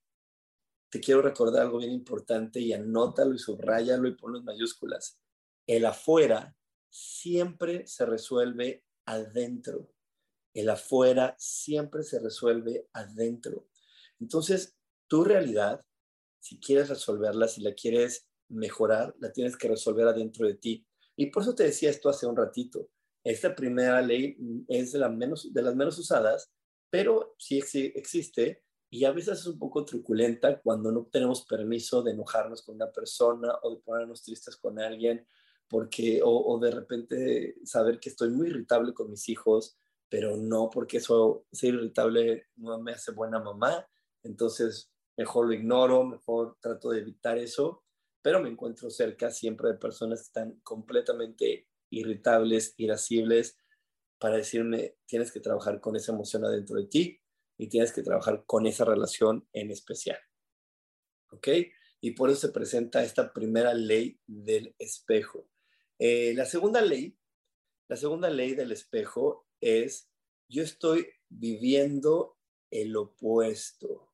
te 0.90 1.00
quiero 1.00 1.22
recordar 1.22 1.62
algo 1.62 1.78
bien 1.78 1.94
importante 1.94 2.60
y 2.60 2.74
anótalo 2.74 3.34
y 3.34 3.40
subrayalo 3.40 4.08
y 4.08 4.16
ponlo 4.16 4.40
en 4.40 4.46
mayúsculas. 4.46 5.18
El 5.66 5.86
afuera 5.86 6.56
siempre 6.90 7.88
se 7.88 8.06
resuelve 8.06 8.84
adentro. 9.06 9.94
El 10.54 10.70
afuera 10.70 11.36
siempre 11.40 12.04
se 12.04 12.20
resuelve 12.20 12.90
adentro. 12.92 13.68
Entonces, 14.20 14.76
tu 15.08 15.24
realidad, 15.24 15.86
si 16.40 16.60
quieres 16.60 16.90
resolverla, 16.90 17.48
si 17.48 17.62
la 17.62 17.74
quieres 17.74 18.28
mejorar, 18.50 19.16
la 19.20 19.32
tienes 19.32 19.56
que 19.56 19.70
resolver 19.70 20.08
adentro 20.08 20.46
de 20.46 20.56
ti. 20.56 20.86
Y 21.16 21.28
por 21.28 21.44
eso 21.44 21.56
te 21.56 21.64
decía 21.64 21.90
esto 21.90 22.10
hace 22.10 22.26
un 22.26 22.36
ratito. 22.36 22.90
Esta 23.24 23.56
primera 23.56 24.02
ley 24.02 24.36
es 24.68 24.92
de, 24.92 25.00
de 25.00 25.62
las 25.62 25.76
menos 25.76 25.98
usadas, 25.98 26.52
pero 26.92 27.36
sí 27.40 27.58
existe 27.96 28.64
y 28.92 29.06
a 29.06 29.14
veces 29.14 29.40
es 29.40 29.48
un 29.48 29.58
poco 29.58 29.86
truculenta 29.86 30.60
cuando 30.62 30.92
no 30.92 31.06
tenemos 31.06 31.46
permiso 31.46 32.04
de 32.04 32.12
enojarnos 32.12 32.62
con 32.62 32.76
una 32.76 32.92
persona 32.92 33.58
o 33.64 33.74
de 33.74 33.82
ponernos 33.82 34.22
tristes 34.22 34.58
con 34.58 34.78
alguien, 34.78 35.26
porque, 35.70 36.20
o, 36.22 36.60
de 36.60 36.72
repente 36.72 37.56
saber 37.64 38.02
que 38.02 38.10
estoy 38.10 38.30
muy 38.32 38.48
irritable 38.50 38.94
con 38.94 39.10
mis 39.10 39.30
hijos, 39.30 39.78
pero 40.10 40.36
no 40.36 40.70
porque 40.70 40.98
eso, 40.98 41.46
ser 41.54 41.76
irritable 41.76 42.48
no 42.58 42.82
me 42.82 42.92
hace 42.92 43.14
buena 43.14 43.40
mamá, 43.40 43.88
entonces 44.24 44.92
mejor 45.16 45.48
lo 45.48 45.54
ignoro, 45.54 46.04
mejor 46.04 46.58
trato 46.60 46.90
de 46.90 47.00
evitar 47.00 47.38
eso, 47.38 47.86
pero 48.22 48.42
me 48.42 48.50
encuentro 48.50 48.90
cerca 48.90 49.32
siempre 49.32 49.70
de 49.70 49.76
personas 49.76 50.20
que 50.20 50.26
están 50.26 50.60
completamente 50.64 51.70
irritables, 51.90 52.74
irascibles, 52.76 53.58
para 54.22 54.38
decirme, 54.38 54.96
tienes 55.06 55.34
que 55.34 55.42
trabajar 55.42 55.82
con 55.82 55.98
esa 55.98 56.14
emoción 56.14 56.46
adentro 56.46 56.78
de 56.78 56.86
ti, 56.86 57.22
y 57.62 57.68
tienes 57.68 57.94
que 57.94 58.02
trabajar 58.02 58.44
con 58.48 58.66
esa 58.66 58.86
relación 58.86 59.48
en 59.54 59.70
especial. 59.70 60.18
¿Ok? 61.30 61.48
Y 62.02 62.12
por 62.12 62.32
eso 62.32 62.48
se 62.48 62.54
presenta 62.54 63.04
esta 63.04 63.32
primera 63.32 63.76
ley 63.76 64.20
del 64.26 64.74
espejo. 64.80 65.48
Eh, 66.00 66.34
la 66.36 66.46
segunda 66.46 66.82
ley, 66.82 67.16
la 67.88 67.98
segunda 67.98 68.32
ley 68.32 68.56
del 68.56 68.72
espejo 68.72 69.48
es, 69.62 70.10
yo 70.50 70.64
estoy 70.64 71.08
viviendo 71.30 72.40
el 72.72 72.96
opuesto. 72.96 74.12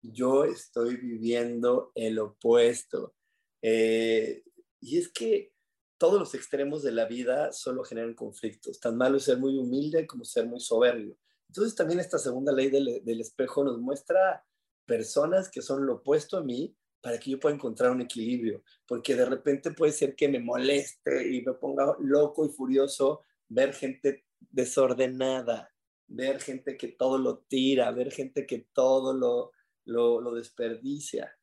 Yo 0.00 0.46
estoy 0.46 0.96
viviendo 0.96 1.92
el 1.94 2.18
opuesto. 2.18 3.14
Eh, 3.60 4.42
y 4.80 4.96
es 4.96 5.12
que 5.12 5.52
todos 6.00 6.18
los 6.18 6.34
extremos 6.34 6.82
de 6.82 6.92
la 6.92 7.04
vida 7.04 7.52
solo 7.52 7.84
generan 7.84 8.14
conflictos. 8.14 8.80
Tan 8.80 8.96
malo 8.96 9.18
es 9.18 9.24
ser 9.24 9.36
muy 9.36 9.58
humilde 9.58 10.06
como 10.06 10.24
ser 10.24 10.46
muy 10.46 10.58
soberbio. 10.58 11.14
Entonces 11.46 11.74
también 11.74 12.00
esta 12.00 12.16
segunda 12.18 12.52
ley 12.52 12.70
del, 12.70 13.20
espejo 13.20 13.62
nos 13.62 13.78
muestra 13.78 14.42
personas 14.86 15.50
que 15.50 15.60
son 15.60 15.84
lo 15.84 15.96
opuesto 15.96 16.38
a 16.38 16.42
mí 16.42 16.74
para 17.02 17.20
que 17.20 17.30
yo 17.30 17.38
pueda 17.38 17.54
encontrar 17.54 17.90
un 17.90 18.00
equilibrio, 18.00 18.62
porque 18.86 19.14
de 19.14 19.26
repente 19.26 19.72
puede 19.72 19.92
ser 19.92 20.16
que 20.16 20.26
me 20.28 20.40
moleste 20.40 21.36
y 21.36 21.42
me 21.42 21.52
ponga 21.52 21.94
loco 21.98 22.46
y 22.46 22.48
furioso 22.48 23.20
ver 23.48 23.74
gente 23.74 24.24
desordenada, 24.38 25.70
ver 26.06 26.40
gente 26.40 26.78
que 26.78 26.88
todo 26.88 27.18
lo 27.18 27.40
tira, 27.40 27.90
ver 27.90 28.10
gente 28.10 28.46
que 28.46 28.68
todo 28.72 29.12
lo, 29.12 29.52
lo, 29.84 30.22
lo 30.22 30.34
desperdicia. 30.34 31.38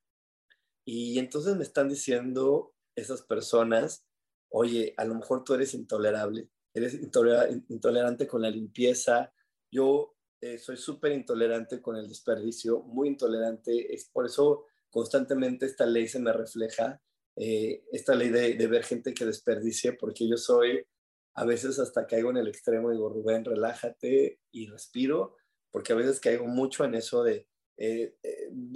Y 0.84 1.20
entonces 1.20 1.56
me 1.56 1.64
están 1.64 1.90
diciendo 1.90 2.74
esas 2.96 3.22
personas, 3.22 4.07
oye, 4.50 4.94
a 4.98 5.06
lo 5.06 5.16
mejor 5.16 5.44
tú 5.44 5.54
eres 5.54 5.74
intolerable, 5.74 6.50
eres 6.74 6.94
intolerante 7.70 8.27
con 8.27 8.42
la 8.42 8.50
limpieza, 8.50 9.34
yo 9.72 10.18
eh, 10.39 10.60
soy 10.60 10.77
súper 10.77 11.13
intolerante 11.13 11.82
con 11.82 11.96
el 11.96 12.08
desperdicio, 12.08 12.82
muy 12.82 13.10
intolerante. 13.10 13.94
Es 13.94 14.06
por 14.06 14.25
eso 14.25 14.66
constantemente 14.89 15.66
esta 15.66 15.86
ley 15.86 16.08
se 16.08 16.20
me 16.20 16.32
refleja, 16.32 17.01
eh, 17.36 17.84
esta 17.92 18.16
ley 18.16 18.30
de, 18.30 18.68
ver 18.68 18.84
gente 18.84 19.13
que 19.13 19.25
desperdicia, 19.25 19.96
porque 20.00 20.27
yo 20.27 20.38
soy, 20.38 20.86
a 21.36 21.46
veces 21.46 21.80
hasta 21.80 22.08
caigo 22.08 22.30
en 22.30 22.38
el 22.38 22.48
extremo 22.48 22.92
digo, 22.92 23.10
Rubén, 23.10 23.46
relájate 23.46 24.39
y 24.51 24.68
respiro, 24.68 25.36
porque 25.72 25.94
a 25.94 25.96
veces 25.96 26.20
caigo 26.20 26.46
mucho 26.46 26.86
en 26.86 26.96
eso 26.96 27.24
de, 27.24 27.48
eh, 27.80 28.16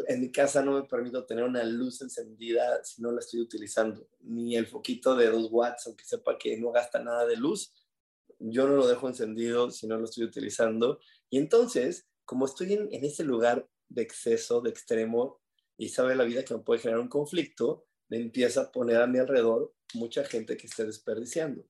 en 0.08 0.22
mi 0.22 0.32
casa 0.32 0.62
no 0.62 0.74
me 0.74 0.84
permito 0.84 1.26
tener 1.26 1.44
una 1.44 1.64
luz 1.64 2.02
encendida 2.02 2.84
si 2.84 3.02
no 3.02 3.12
la 3.12 3.20
estoy 3.20 3.42
utilizando, 3.42 4.08
ni 4.20 4.56
el 4.56 4.68
foquito 4.68 5.16
de 5.16 5.28
dos 5.28 5.48
watts, 5.52 5.88
aunque 5.88 6.06
sepa 6.06 6.38
que 6.38 6.56
no 6.58 6.72
gasta 6.72 7.00
nada 7.00 7.26
de 7.26 7.36
luz, 7.36 7.74
yo 8.38 8.68
no 8.68 8.76
lo 8.76 8.88
dejo 8.88 9.08
encendido 9.08 9.72
si 9.72 9.88
no 9.88 9.98
lo 9.98 10.06
estoy 10.06 10.24
utilizando. 10.26 11.00
Y 11.30 11.40
entonces, 11.40 12.08
como 12.26 12.46
estoy 12.46 12.74
en, 12.74 12.90
ese 13.04 13.24
lugar 13.24 13.68
de 13.90 14.04
exceso, 14.04 14.62
de 14.62 14.70
extremo, 14.70 15.42
y 15.78 15.90
sabe 15.90 16.16
la 16.16 16.24
vida 16.24 16.46
que 16.46 16.54
me 16.54 16.62
puede 16.62 16.82
generar 16.82 17.02
un 17.02 17.10
conflicto, 17.10 17.88
me 18.08 18.18
empieza 18.18 18.62
a 18.62 18.72
poner 18.72 19.02
a 19.02 19.08
mi 19.08 19.18
alrededor 19.18 19.74
mucha 19.96 20.24
gente 20.24 20.58
que 20.58 20.68
esté 20.68 20.86
desperdiciando. 20.86 21.66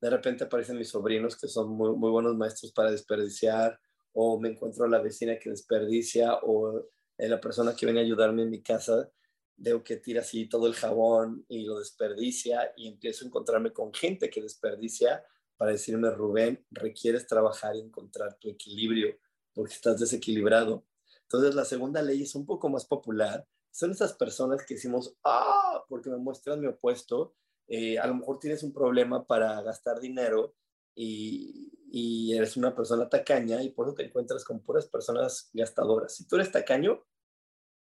De 0.00 0.08
repente 0.08 0.44
aparecen 0.44 0.78
mis 0.78 0.88
sobrinos 0.88 1.36
que 1.36 1.48
son 1.48 1.70
muy 1.70 2.10
buenos 2.10 2.36
maestros 2.36 2.72
para 2.72 2.92
desperdiciar, 2.92 3.78
o 4.12 4.40
me 4.40 4.50
encuentro 4.50 4.84
a 4.84 4.88
la 4.88 5.00
vecina 5.00 5.38
que 5.38 5.50
desperdicia, 5.50 6.38
o 6.42 6.88
la 7.18 7.40
persona 7.40 7.74
que 7.76 7.86
viene 7.86 8.00
a 8.00 8.04
ayudarme 8.04 8.42
en 8.42 8.50
mi 8.50 8.62
casa, 8.62 9.10
veo 9.56 9.84
que 9.84 9.96
tira 9.96 10.22
así 10.22 10.48
todo 10.48 10.66
el 10.66 10.74
jabón 10.74 11.44
y 11.48 11.64
lo 11.64 11.78
desperdicia, 11.78 12.72
y 12.76 12.88
empiezo 12.88 13.24
a 13.24 13.28
encontrarme 13.28 13.72
con 13.72 13.92
gente 13.92 14.30
que 14.30 14.42
desperdicia 14.42 15.24
para 15.56 15.72
decirme, 15.72 16.10
Rubén, 16.10 16.64
requieres 16.70 17.26
trabajar 17.26 17.76
y 17.76 17.80
encontrar 17.80 18.38
tu 18.38 18.48
equilibrio 18.48 19.18
porque 19.52 19.74
estás 19.74 20.00
desequilibrado. 20.00 20.86
Entonces, 21.22 21.54
la 21.54 21.64
segunda 21.64 22.02
ley 22.02 22.22
es 22.22 22.34
un 22.34 22.46
poco 22.46 22.68
más 22.70 22.86
popular. 22.86 23.46
Son 23.70 23.90
esas 23.90 24.14
personas 24.14 24.64
que 24.64 24.74
decimos, 24.74 25.16
ah, 25.24 25.84
porque 25.88 26.10
me 26.10 26.16
muestran 26.16 26.60
mi 26.60 26.66
opuesto. 26.66 27.34
Eh, 27.68 27.98
a 27.98 28.06
lo 28.06 28.14
mejor 28.14 28.38
tienes 28.38 28.62
un 28.62 28.72
problema 28.72 29.26
para 29.26 29.60
gastar 29.62 30.00
dinero 30.00 30.54
y, 30.94 31.70
y, 31.90 32.34
eres 32.34 32.56
una 32.56 32.74
persona 32.74 33.08
tacaña 33.08 33.62
y 33.62 33.70
por 33.70 33.86
eso 33.86 33.94
te 33.94 34.04
encuentras 34.04 34.44
con 34.44 34.60
puras 34.60 34.86
personas 34.86 35.50
gastadoras. 35.52 36.14
Si 36.14 36.26
tú 36.26 36.36
eres 36.36 36.52
tacaño, 36.52 37.04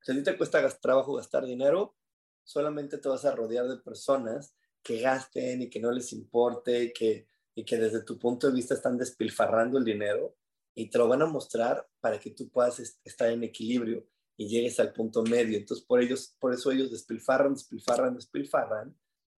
si 0.01 0.13
a 0.13 0.15
ti 0.15 0.23
te 0.23 0.37
cuesta 0.37 0.67
trabajo 0.81 1.15
gastar 1.15 1.47
dinero, 1.47 1.97
solamente 2.45 2.99
te 2.99 3.09
vas 3.09 3.25
a 3.25 3.35
rodear 3.35 3.69
de 3.69 3.79
personas 3.79 4.55
que 4.83 5.01
gasten 5.01 5.63
y 5.63 5.71
que 5.71 5.81
no 5.81 5.93
les 5.93 6.13
importe, 6.13 6.93
que 6.93 7.29
y 7.55 7.65
que 7.65 7.77
desde 7.77 8.03
tu 8.03 8.19
punto 8.19 8.47
de 8.47 8.55
vista 8.55 8.75
están 8.75 8.97
despilfarrando 8.97 9.79
el 9.79 9.85
dinero 9.85 10.37
y 10.75 10.89
te 10.89 10.99
lo 10.99 11.09
van 11.09 11.23
a 11.23 11.27
mostrar 11.27 11.87
para 12.01 12.19
que 12.19 12.31
tú 12.31 12.49
puedas 12.49 12.99
estar 13.05 13.31
en 13.31 13.45
equilibrio 13.45 14.07
y 14.37 14.49
llegues 14.49 14.81
al 14.81 14.93
punto 14.93 15.23
medio. 15.23 15.59
Entonces, 15.59 15.85
por, 15.85 16.01
ellos, 16.01 16.35
por 16.39 16.55
eso 16.55 16.73
ellos 16.73 16.91
despilfarran, 16.91 17.53
despilfarran, 17.53 18.15
despilfarran, 18.15 18.99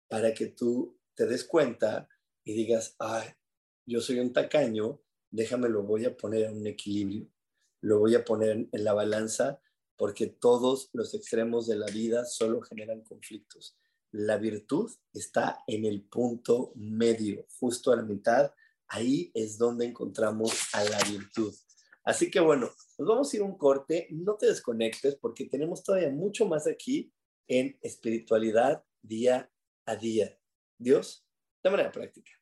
para 0.09 0.35
que 0.35 0.49
tú 0.49 0.99
te 1.15 1.27
des 1.27 1.45
cuenta 1.45 2.07
y 2.45 2.53
digas, 2.53 2.95
ay, 2.99 3.29
yo 3.87 4.01
soy 4.01 4.21
un 4.21 4.33
tacaño, 4.33 5.01
déjame, 5.31 5.69
lo 5.69 5.83
voy 5.83 6.05
a 6.05 6.17
poner 6.17 6.45
en 6.45 6.59
un 6.59 6.67
equilibrio, 6.67 7.29
lo 7.81 7.99
voy 7.99 8.15
a 8.15 8.25
poner 8.25 8.69
en 8.71 8.85
la 8.85 8.93
balanza, 8.93 9.61
porque 9.97 10.27
todos 10.27 10.91
los 10.93 11.15
extremos 11.15 11.67
de 11.67 11.77
la 11.77 11.87
vida 11.87 12.25
solo 12.25 12.61
generan 12.61 13.03
conflictos. 13.03 13.77
La 14.13 14.37
virtud 14.37 14.91
está 15.13 15.63
en 15.67 15.85
el 15.85 16.03
punto 16.03 16.73
medio, 16.75 17.47
justo 17.59 17.93
a 17.93 17.97
la 17.97 18.03
mitad. 18.03 18.53
Ahí 18.89 19.31
es 19.33 19.57
donde 19.57 19.87
encontramos 19.87 20.53
a 20.75 20.85
la 20.85 20.99
virtud. 21.05 21.55
Así 22.05 22.31
que 22.31 22.41
bueno, 22.41 22.71
nos 22.99 23.09
vamos 23.09 23.33
a 23.33 23.37
ir 23.37 23.43
un 23.43 23.57
corte. 23.57 24.09
No 24.11 24.35
te 24.35 24.47
desconectes 24.47 25.17
porque 25.17 25.47
tenemos 25.47 25.83
todavía 25.83 26.11
mucho 26.11 26.47
más 26.47 26.67
aquí 26.67 27.13
en 27.47 27.79
espiritualidad 27.81 28.85
día 29.01 29.51
a 29.87 29.97
día. 29.97 30.39
Dios, 30.79 31.27
de 31.63 31.71
manera 31.71 31.93
práctica. 31.93 32.42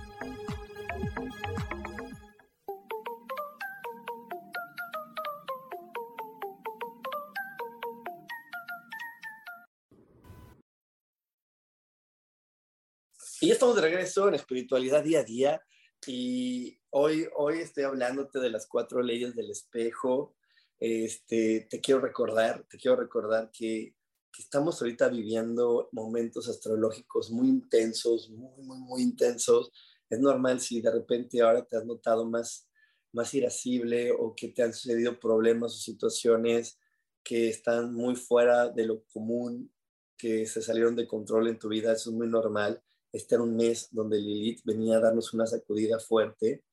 Ya 13.51 13.55
estamos 13.55 13.75
de 13.75 13.81
regreso 13.81 14.29
en 14.29 14.35
espiritualidad 14.35 15.03
día 15.03 15.19
a 15.19 15.23
día 15.25 15.61
y 16.07 16.79
hoy, 16.91 17.27
hoy 17.35 17.57
estoy 17.57 17.83
hablándote 17.83 18.39
de 18.39 18.49
las 18.49 18.65
cuatro 18.65 19.01
leyes 19.01 19.35
del 19.35 19.51
espejo. 19.51 20.37
Este, 20.79 21.67
te 21.69 21.81
quiero 21.81 21.99
recordar, 21.99 22.65
te 22.69 22.77
quiero 22.77 22.95
recordar 22.95 23.51
que, 23.51 23.93
que 24.31 24.41
estamos 24.41 24.81
ahorita 24.81 25.09
viviendo 25.09 25.89
momentos 25.91 26.47
astrológicos 26.47 27.29
muy 27.29 27.49
intensos, 27.49 28.29
muy, 28.29 28.63
muy, 28.63 28.77
muy 28.77 29.01
intensos. 29.01 29.73
Es 30.09 30.21
normal 30.21 30.61
si 30.61 30.79
de 30.79 30.91
repente 30.91 31.41
ahora 31.41 31.65
te 31.65 31.75
has 31.75 31.85
notado 31.85 32.23
más, 32.23 32.69
más 33.11 33.33
irascible 33.33 34.13
o 34.17 34.33
que 34.33 34.47
te 34.47 34.63
han 34.63 34.73
sucedido 34.73 35.19
problemas 35.19 35.73
o 35.73 35.77
situaciones 35.77 36.79
que 37.21 37.49
están 37.49 37.93
muy 37.93 38.15
fuera 38.15 38.69
de 38.69 38.85
lo 38.85 39.03
común, 39.11 39.73
que 40.17 40.45
se 40.45 40.61
salieron 40.61 40.95
de 40.95 41.05
control 41.05 41.49
en 41.49 41.59
tu 41.59 41.67
vida, 41.67 41.91
eso 41.91 42.11
es 42.11 42.15
muy 42.15 42.29
normal 42.29 42.81
este 43.11 43.35
era 43.35 43.43
un 43.43 43.55
mes 43.55 43.89
donde 43.91 44.19
Lilith 44.19 44.61
venía 44.63 44.97
a 44.97 45.01
darnos 45.01 45.33
una 45.33 45.45
sacudida 45.45 45.99
fuerte. 45.99 46.63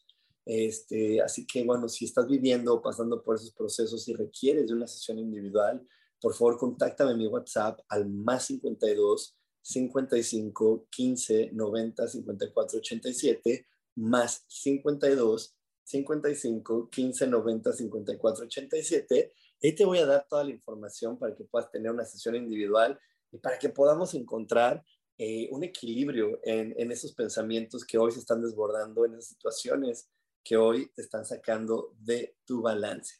Este, 0.44 1.20
así 1.20 1.46
que 1.46 1.64
bueno, 1.64 1.88
si 1.88 2.06
estás 2.06 2.26
viviendo 2.26 2.74
o 2.74 2.82
pasando 2.82 3.22
por 3.22 3.36
esos 3.36 3.52
procesos 3.52 4.08
y 4.08 4.14
requieres 4.14 4.68
de 4.68 4.74
una 4.74 4.86
sesión 4.86 5.18
individual, 5.18 5.86
por 6.20 6.34
favor 6.34 6.56
contáctame 6.58 7.12
en 7.12 7.18
mi 7.18 7.26
WhatsApp 7.26 7.80
al 7.88 8.08
más 8.08 8.46
52 8.46 9.36
55 9.60 10.88
15 10.90 11.50
90 11.52 12.08
54 12.08 12.78
87 12.78 13.66
más 13.96 14.44
52 14.48 15.54
55 15.84 16.88
15 16.90 17.26
90 17.26 17.72
54 17.72 18.44
87. 18.44 19.32
Ahí 19.62 19.74
te 19.74 19.84
voy 19.84 19.98
a 19.98 20.06
dar 20.06 20.26
toda 20.28 20.44
la 20.44 20.50
información 20.50 21.18
para 21.18 21.34
que 21.34 21.44
puedas 21.44 21.70
tener 21.70 21.90
una 21.90 22.04
sesión 22.04 22.36
individual 22.36 22.98
y 23.32 23.38
para 23.38 23.58
que 23.58 23.68
podamos 23.68 24.14
encontrar 24.14 24.84
eh, 25.18 25.48
un 25.50 25.64
equilibrio 25.64 26.40
en, 26.44 26.74
en, 26.78 26.92
esos 26.92 27.12
pensamientos 27.12 27.84
que 27.84 27.98
hoy 27.98 28.12
se 28.12 28.20
están 28.20 28.40
desbordando, 28.40 29.04
en 29.04 29.14
esas 29.14 29.26
situaciones 29.26 30.08
que 30.44 30.56
hoy 30.56 30.90
te 30.94 31.02
están 31.02 31.26
sacando 31.26 31.94
de 31.98 32.36
tu 32.46 32.62
balance. 32.62 33.16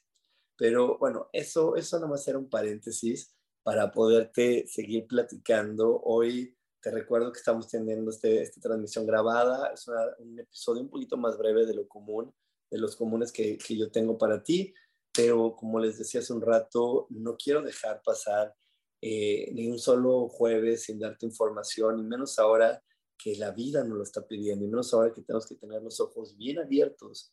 Pero 0.57 0.97
bueno, 0.99 1.29
eso, 1.33 1.77
eso 1.77 1.99
nomás 1.99 2.27
era 2.29 2.39
un 2.39 2.49
paréntesis 2.49 3.35
para 3.63 3.91
poderte 3.91 4.67
seguir 4.67 5.07
platicando. 5.07 6.01
Hoy 6.05 6.57
te 6.81 6.91
recuerdo 6.91 7.33
que 7.33 7.39
estamos 7.39 7.69
teniendo 7.69 8.11
este, 8.11 8.43
esta 8.43 8.61
transmisión 8.61 9.07
grabada. 9.07 9.73
Es 9.73 9.87
un 10.19 10.39
episodio 10.39 10.83
un 10.83 10.89
poquito 10.89 11.17
más 11.17 11.37
breve 11.37 11.67
de 11.67 11.75
lo 11.75 11.87
común, 11.87 12.33
de 12.71 12.79
los 12.79 12.97
comunes 12.97 13.33
que, 13.33 13.59
que 13.59 13.77
yo 13.77 13.91
tengo 13.91 14.17
para 14.17 14.43
ti. 14.43 14.73
Pero 15.13 15.55
como 15.57 15.81
les 15.81 15.99
decía 15.99 16.21
hace 16.21 16.33
un 16.33 16.43
rato, 16.43 17.07
no 17.11 17.37
quiero 17.37 17.61
dejar 17.61 18.03
pasar 18.05 18.55
eh, 19.01 19.51
ni 19.53 19.69
un 19.69 19.79
solo 19.79 20.29
jueves 20.29 20.85
sin 20.85 20.99
darte 20.99 21.27
información, 21.27 21.99
y 21.99 22.03
menos 22.03 22.39
ahora 22.39 22.83
que 23.17 23.37
la 23.37 23.51
vida 23.51 23.85
nos 23.85 23.99
lo 23.99 24.03
está 24.03 24.27
pidiendo, 24.27 24.65
y 24.65 24.69
menos 24.69 24.93
ahora 24.95 25.13
que 25.13 25.23
tenemos 25.23 25.47
que 25.47 25.57
tener 25.57 25.83
los 25.83 26.01
ojos 26.01 26.37
bien 26.37 26.59
abiertos, 26.59 27.33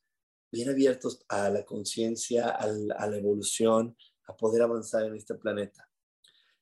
bien 0.52 0.70
abiertos 0.70 1.24
a 1.28 1.50
la 1.50 1.66
conciencia, 1.66 2.50
a, 2.50 2.68
la 2.68 3.18
evolución, 3.18 3.96
a 4.28 4.36
poder 4.36 4.64
avanzar 4.64 5.06
en 5.06 5.16
este 5.16 5.36
planeta. 5.36 5.90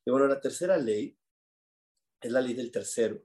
Y 0.06 0.12
bueno, 0.12 0.28
la 0.28 0.42
tercera 0.42 0.78
ley 0.78 1.18
es 2.22 2.32
la 2.32 2.42
ley 2.42 2.54
del 2.54 2.72
tercero. 2.72 3.24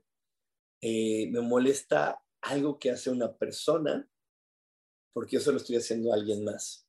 Eh, 0.81 1.29
me 1.31 1.41
molesta 1.41 2.21
algo 2.41 2.79
que 2.79 2.91
hace 2.91 3.09
una 3.09 3.35
persona 3.35 4.09
porque 5.13 5.35
yo 5.35 5.41
se 5.41 5.51
lo 5.51 5.57
estoy 5.57 5.75
haciendo 5.75 6.11
a 6.11 6.15
alguien 6.15 6.43
más. 6.43 6.87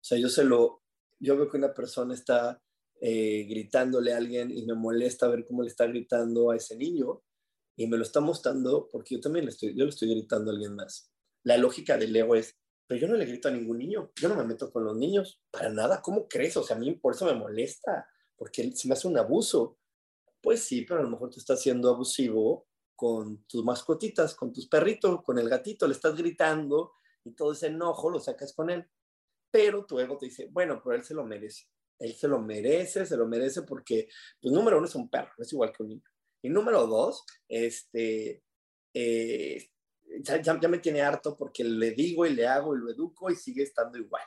O 0.00 0.04
sea, 0.04 0.18
yo 0.18 0.28
se 0.28 0.44
lo, 0.44 0.82
yo 1.20 1.36
veo 1.36 1.48
que 1.48 1.56
una 1.56 1.74
persona 1.74 2.14
está 2.14 2.60
eh, 3.00 3.46
gritándole 3.48 4.12
a 4.12 4.16
alguien 4.16 4.50
y 4.50 4.66
me 4.66 4.74
molesta 4.74 5.28
ver 5.28 5.46
cómo 5.46 5.62
le 5.62 5.68
está 5.68 5.86
gritando 5.86 6.50
a 6.50 6.56
ese 6.56 6.76
niño 6.76 7.22
y 7.76 7.86
me 7.86 7.96
lo 7.96 8.02
está 8.02 8.20
mostrando 8.20 8.88
porque 8.90 9.14
yo 9.14 9.20
también 9.20 9.44
le 9.44 9.52
estoy, 9.52 9.72
yo 9.76 9.84
le 9.84 9.90
estoy 9.90 10.10
gritando 10.10 10.50
a 10.50 10.54
alguien 10.54 10.74
más. 10.74 11.12
La 11.44 11.56
lógica 11.56 11.96
del 11.96 12.16
ego 12.16 12.34
es, 12.34 12.58
pero 12.88 13.00
yo 13.00 13.06
no 13.06 13.14
le 13.14 13.24
grito 13.24 13.46
a 13.46 13.52
ningún 13.52 13.78
niño, 13.78 14.10
yo 14.20 14.28
no 14.28 14.34
me 14.34 14.44
meto 14.44 14.72
con 14.72 14.84
los 14.84 14.96
niños, 14.96 15.40
para 15.50 15.68
nada, 15.68 16.02
¿cómo 16.02 16.26
crees? 16.26 16.56
O 16.56 16.64
sea, 16.64 16.74
a 16.74 16.78
mí 16.80 16.90
por 16.92 17.14
eso 17.14 17.24
me 17.24 17.34
molesta, 17.34 18.08
porque 18.36 18.72
si 18.72 18.88
me 18.88 18.94
hace 18.94 19.06
un 19.06 19.16
abuso. 19.16 19.78
Pues 20.40 20.60
sí, 20.60 20.82
pero 20.82 21.00
a 21.00 21.02
lo 21.02 21.10
mejor 21.10 21.30
tú 21.30 21.38
estás 21.38 21.60
siendo 21.60 21.90
abusivo 21.90 22.68
con 22.96 23.44
tus 23.44 23.64
mascotitas, 23.64 24.34
con 24.34 24.52
tus 24.52 24.68
perritos, 24.68 25.22
con 25.22 25.38
el 25.38 25.48
gatito, 25.48 25.86
le 25.86 25.94
estás 25.94 26.16
gritando 26.16 26.94
y 27.24 27.32
todo 27.32 27.52
ese 27.52 27.68
enojo 27.68 28.10
lo 28.10 28.18
sacas 28.18 28.52
con 28.52 28.70
él. 28.70 28.84
Pero 29.50 29.84
tu 29.84 29.98
ego 30.00 30.16
te 30.16 30.26
dice, 30.26 30.48
bueno, 30.50 30.80
pero 30.82 30.96
él 30.96 31.04
se 31.04 31.14
lo 31.14 31.24
merece 31.24 31.68
él 31.98 32.14
se 32.14 32.28
lo 32.28 32.40
merece, 32.40 33.06
se 33.06 33.16
lo 33.16 33.26
merece 33.26 33.62
porque, 33.62 34.08
pues 34.40 34.52
número 34.52 34.78
uno 34.78 34.86
es 34.86 34.94
un 34.94 35.08
perro, 35.08 35.32
es 35.38 35.52
igual 35.52 35.72
que 35.72 35.82
un 35.82 35.88
niño. 35.90 36.04
Y 36.42 36.48
número 36.48 36.86
dos, 36.86 37.24
este, 37.48 38.42
eh, 38.94 39.70
ya, 40.20 40.40
ya, 40.40 40.68
me 40.68 40.78
tiene 40.78 41.02
harto 41.02 41.36
porque 41.36 41.64
le 41.64 41.92
digo 41.92 42.26
y 42.26 42.34
le 42.34 42.46
hago 42.46 42.74
y 42.74 42.78
lo 42.78 42.90
educo 42.90 43.30
y 43.30 43.36
sigue 43.36 43.62
estando 43.62 43.98
igual. 43.98 44.22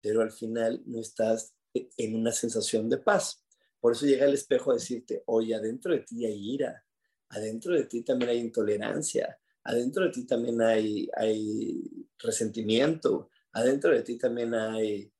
Pero 0.00 0.22
al 0.22 0.32
final 0.32 0.82
no 0.86 1.00
estás 1.00 1.54
en 1.74 2.16
una 2.16 2.32
sensación 2.32 2.88
de 2.88 2.98
paz. 2.98 3.44
Por 3.80 3.92
eso 3.92 4.06
llega 4.06 4.26
el 4.26 4.34
espejo 4.34 4.70
a 4.70 4.74
decirte, 4.74 5.22
oye, 5.26 5.54
adentro 5.54 5.92
de 5.92 6.00
ti 6.00 6.24
hay 6.24 6.54
ira, 6.54 6.84
adentro 7.28 7.74
de 7.74 7.84
ti 7.84 8.02
también 8.02 8.30
hay 8.30 8.38
intolerancia, 8.38 9.38
adentro 9.64 10.04
de 10.04 10.10
ti 10.10 10.26
también 10.26 10.60
hay, 10.60 11.08
hay 11.14 12.08
resentimiento, 12.18 13.30
adentro 13.52 13.90
de 13.90 14.02
ti 14.02 14.16
también 14.16 14.54
hay 14.54 15.12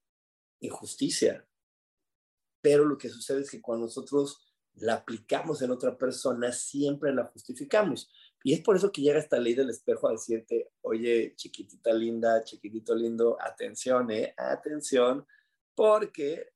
injusticia. 0.60 1.47
Pero 2.68 2.84
lo 2.84 2.98
que 2.98 3.08
sucede 3.08 3.40
es 3.40 3.50
que 3.50 3.62
cuando 3.62 3.86
nosotros 3.86 4.42
la 4.74 4.92
aplicamos 4.92 5.62
en 5.62 5.70
otra 5.70 5.96
persona, 5.96 6.52
siempre 6.52 7.14
la 7.14 7.24
justificamos. 7.24 8.10
Y 8.44 8.52
es 8.52 8.60
por 8.60 8.76
eso 8.76 8.92
que 8.92 9.00
llega 9.00 9.18
esta 9.18 9.40
ley 9.40 9.54
del 9.54 9.70
espejo 9.70 10.06
a 10.06 10.12
decirte, 10.12 10.70
oye, 10.82 11.32
chiquitita 11.34 11.94
linda, 11.94 12.44
chiquitito 12.44 12.94
lindo, 12.94 13.38
atención, 13.40 14.10
¿eh? 14.10 14.34
Atención, 14.36 15.26
porque 15.74 16.52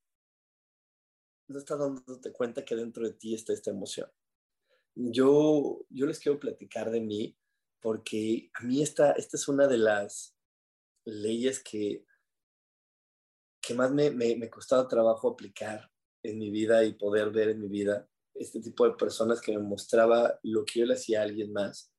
no 1.48 1.58
estás 1.58 1.78
dándote 1.78 2.30
cuenta 2.30 2.62
que 2.62 2.76
dentro 2.76 3.04
de 3.04 3.14
ti 3.14 3.34
está 3.34 3.54
esta 3.54 3.70
emoción. 3.70 4.10
Yo, 4.94 5.80
yo 5.88 6.04
les 6.04 6.18
quiero 6.18 6.38
platicar 6.38 6.90
de 6.90 7.00
mí 7.00 7.38
porque 7.80 8.50
a 8.52 8.64
mí 8.64 8.82
esta, 8.82 9.12
esta 9.12 9.38
es 9.38 9.48
una 9.48 9.66
de 9.66 9.78
las 9.78 10.36
leyes 11.06 11.64
que, 11.64 12.04
que 13.62 13.72
más 13.72 13.90
me, 13.90 14.10
me, 14.10 14.36
me 14.36 14.50
costado 14.50 14.86
trabajo 14.86 15.30
aplicar 15.30 15.91
en 16.22 16.38
mi 16.38 16.50
vida 16.50 16.84
y 16.84 16.94
poder 16.94 17.30
ver 17.30 17.50
en 17.50 17.60
mi 17.60 17.68
vida 17.68 18.08
este 18.34 18.60
tipo 18.60 18.86
de 18.86 18.94
personas 18.94 19.40
que 19.40 19.52
me 19.52 19.62
mostraba 19.62 20.38
lo 20.42 20.64
que 20.64 20.80
yo 20.80 20.86
le 20.86 20.94
hacía 20.94 21.20
a 21.20 21.24
alguien 21.24 21.52
más. 21.52 21.92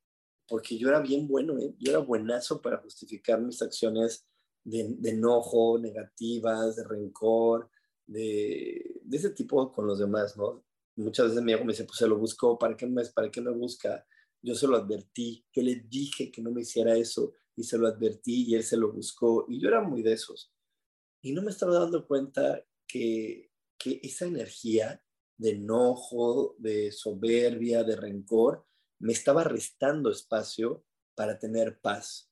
Porque 0.48 0.78
yo 0.78 0.90
era 0.90 1.00
bien 1.00 1.28
bueno, 1.28 1.58
¿eh? 1.60 1.74
yo 1.80 1.92
era 1.92 2.00
buenazo 2.00 2.62
para 2.62 2.78
justificar 2.78 3.42
mis 3.42 3.62
acciones 3.62 4.28
de, 4.64 4.98
enojo, 5.04 5.78
negativas, 5.80 6.76
de 6.76 6.84
rencor, 6.84 7.70
de, 8.06 9.00
de, 9.04 9.18
ese 9.18 9.30
tipo 9.30 9.72
con 9.72 9.88
los 9.88 10.00
demás, 10.00 10.36
¿no? 10.38 10.66
Muchas 10.96 11.30
veces 11.30 11.44
mi 11.44 11.54
ego 11.54 11.66
me 11.66 11.74
dice, 11.74 11.86
pues 11.86 11.98
se 11.98 12.08
lo 12.08 12.18
buscó, 12.18 12.58
¿para 12.58 12.76
qué, 12.76 12.86
me, 12.86 13.04
¿para 13.06 13.32
qué 13.32 13.42
me 13.42 13.52
busca? 13.52 14.06
Yo 14.42 14.56
se 14.56 14.68
lo 14.68 14.78
advertí, 14.78 15.46
yo 15.54 15.64
le 15.64 15.76
dije 15.88 16.32
que 16.32 16.42
no 16.42 16.52
me 16.52 16.62
hiciera 16.62 16.96
eso 16.96 17.34
y 17.56 17.64
se 17.64 17.78
lo 17.78 17.88
advertí 17.88 18.46
y 18.48 18.56
él 18.56 18.64
se 18.64 18.78
lo 18.78 18.92
buscó 18.92 19.46
y 19.48 19.60
yo 19.60 19.70
era 19.70 19.82
muy 19.82 20.02
de 20.02 20.14
esos. 20.14 20.52
Y 21.22 21.32
no 21.32 21.42
me 21.42 21.52
estaba 21.52 21.80
dando 21.80 22.06
cuenta 22.06 22.64
que, 22.88 23.53
que 23.84 24.00
esa 24.02 24.26
energía 24.26 25.04
de 25.38 25.52
enojo, 25.52 26.56
de 26.58 26.92
soberbia, 26.92 27.84
de 27.84 27.98
rencor, 27.98 28.66
me 29.00 29.12
estaba 29.12 29.44
restando 29.44 30.10
espacio 30.10 30.86
para 31.16 31.38
tener 31.38 31.82
paz. 31.82 32.32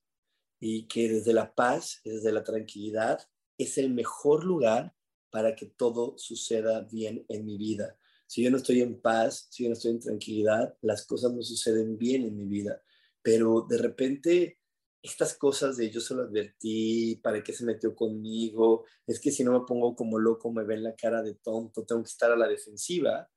Y 0.59 0.87
que 0.87 1.09
desde 1.09 1.33
la 1.33 1.53
paz, 1.53 1.99
desde 2.05 2.31
la 2.31 2.43
tranquilidad, 2.43 3.19
es 3.57 3.77
el 3.77 3.93
mejor 3.93 4.45
lugar 4.45 4.95
para 5.29 5.55
que 5.55 5.65
todo 5.65 6.17
suceda 6.17 6.81
bien 6.81 7.25
en 7.27 7.45
mi 7.45 7.57
vida. 7.57 7.97
Si 8.27 8.43
yo 8.43 8.49
no 8.49 8.57
estoy 8.57 8.81
en 8.81 9.01
paz, 9.01 9.47
si 9.49 9.63
yo 9.63 9.69
no 9.69 9.73
estoy 9.73 9.91
en 9.91 9.99
tranquilidad, 9.99 10.77
las 10.81 11.05
cosas 11.05 11.33
no 11.33 11.41
suceden 11.41 11.97
bien 11.97 12.23
en 12.23 12.37
mi 12.37 12.45
vida. 12.45 12.81
Pero 13.21 13.65
de 13.67 13.77
repente 13.77 14.61
estas 15.01 15.35
cosas 15.37 15.77
de 15.77 15.89
yo 15.89 15.99
se 15.99 16.13
lo 16.13 16.23
advertí, 16.23 17.19
¿para 17.23 17.43
qué 17.43 17.53
se 17.53 17.65
metió 17.65 17.95
conmigo? 17.95 18.85
Es 19.07 19.19
que 19.19 19.31
si 19.31 19.43
no 19.43 19.59
me 19.59 19.65
pongo 19.65 19.95
como 19.95 20.19
loco, 20.19 20.51
me 20.51 20.63
ven 20.63 20.83
la 20.83 20.95
cara 20.95 21.23
de 21.23 21.35
tonto, 21.35 21.85
tengo 21.85 22.03
que 22.03 22.09
estar 22.09 22.31
a 22.31 22.35
la 22.35 22.47
defensiva, 22.47 23.27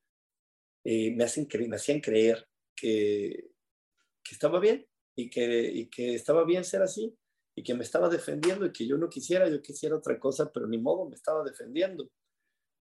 eh, 0.85 1.14
me, 1.14 1.24
hacen 1.24 1.48
me 1.68 1.77
hacían 1.77 2.00
creer 2.00 2.46
que, 2.77 3.50
que 4.22 4.35
estaba 4.35 4.61
bien 4.61 4.87
y 5.16 5.31
que, 5.31 5.70
y 5.72 5.88
que 5.88 6.14
estaba 6.14 6.44
bien 6.44 6.64
ser 6.64 6.83
así 6.83 7.16
y 7.57 7.62
que 7.62 7.74
me 7.74 7.85
estaba 7.85 8.09
defendiendo 8.09 8.66
y 8.66 8.72
que 8.72 8.87
yo 8.87 8.98
no 8.98 9.09
quisiera, 9.09 9.48
yo 9.48 9.62
quisiera 9.62 9.96
otra 9.96 10.18
cosa, 10.18 10.53
pero 10.53 10.66
ni 10.66 10.79
modo, 10.79 11.09
me 11.09 11.14
estaba 11.14 11.44
defendiendo. 11.44 12.11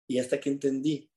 Y 0.08 0.18
hasta 0.18 0.40
que 0.40 0.50
entendí 0.50 1.10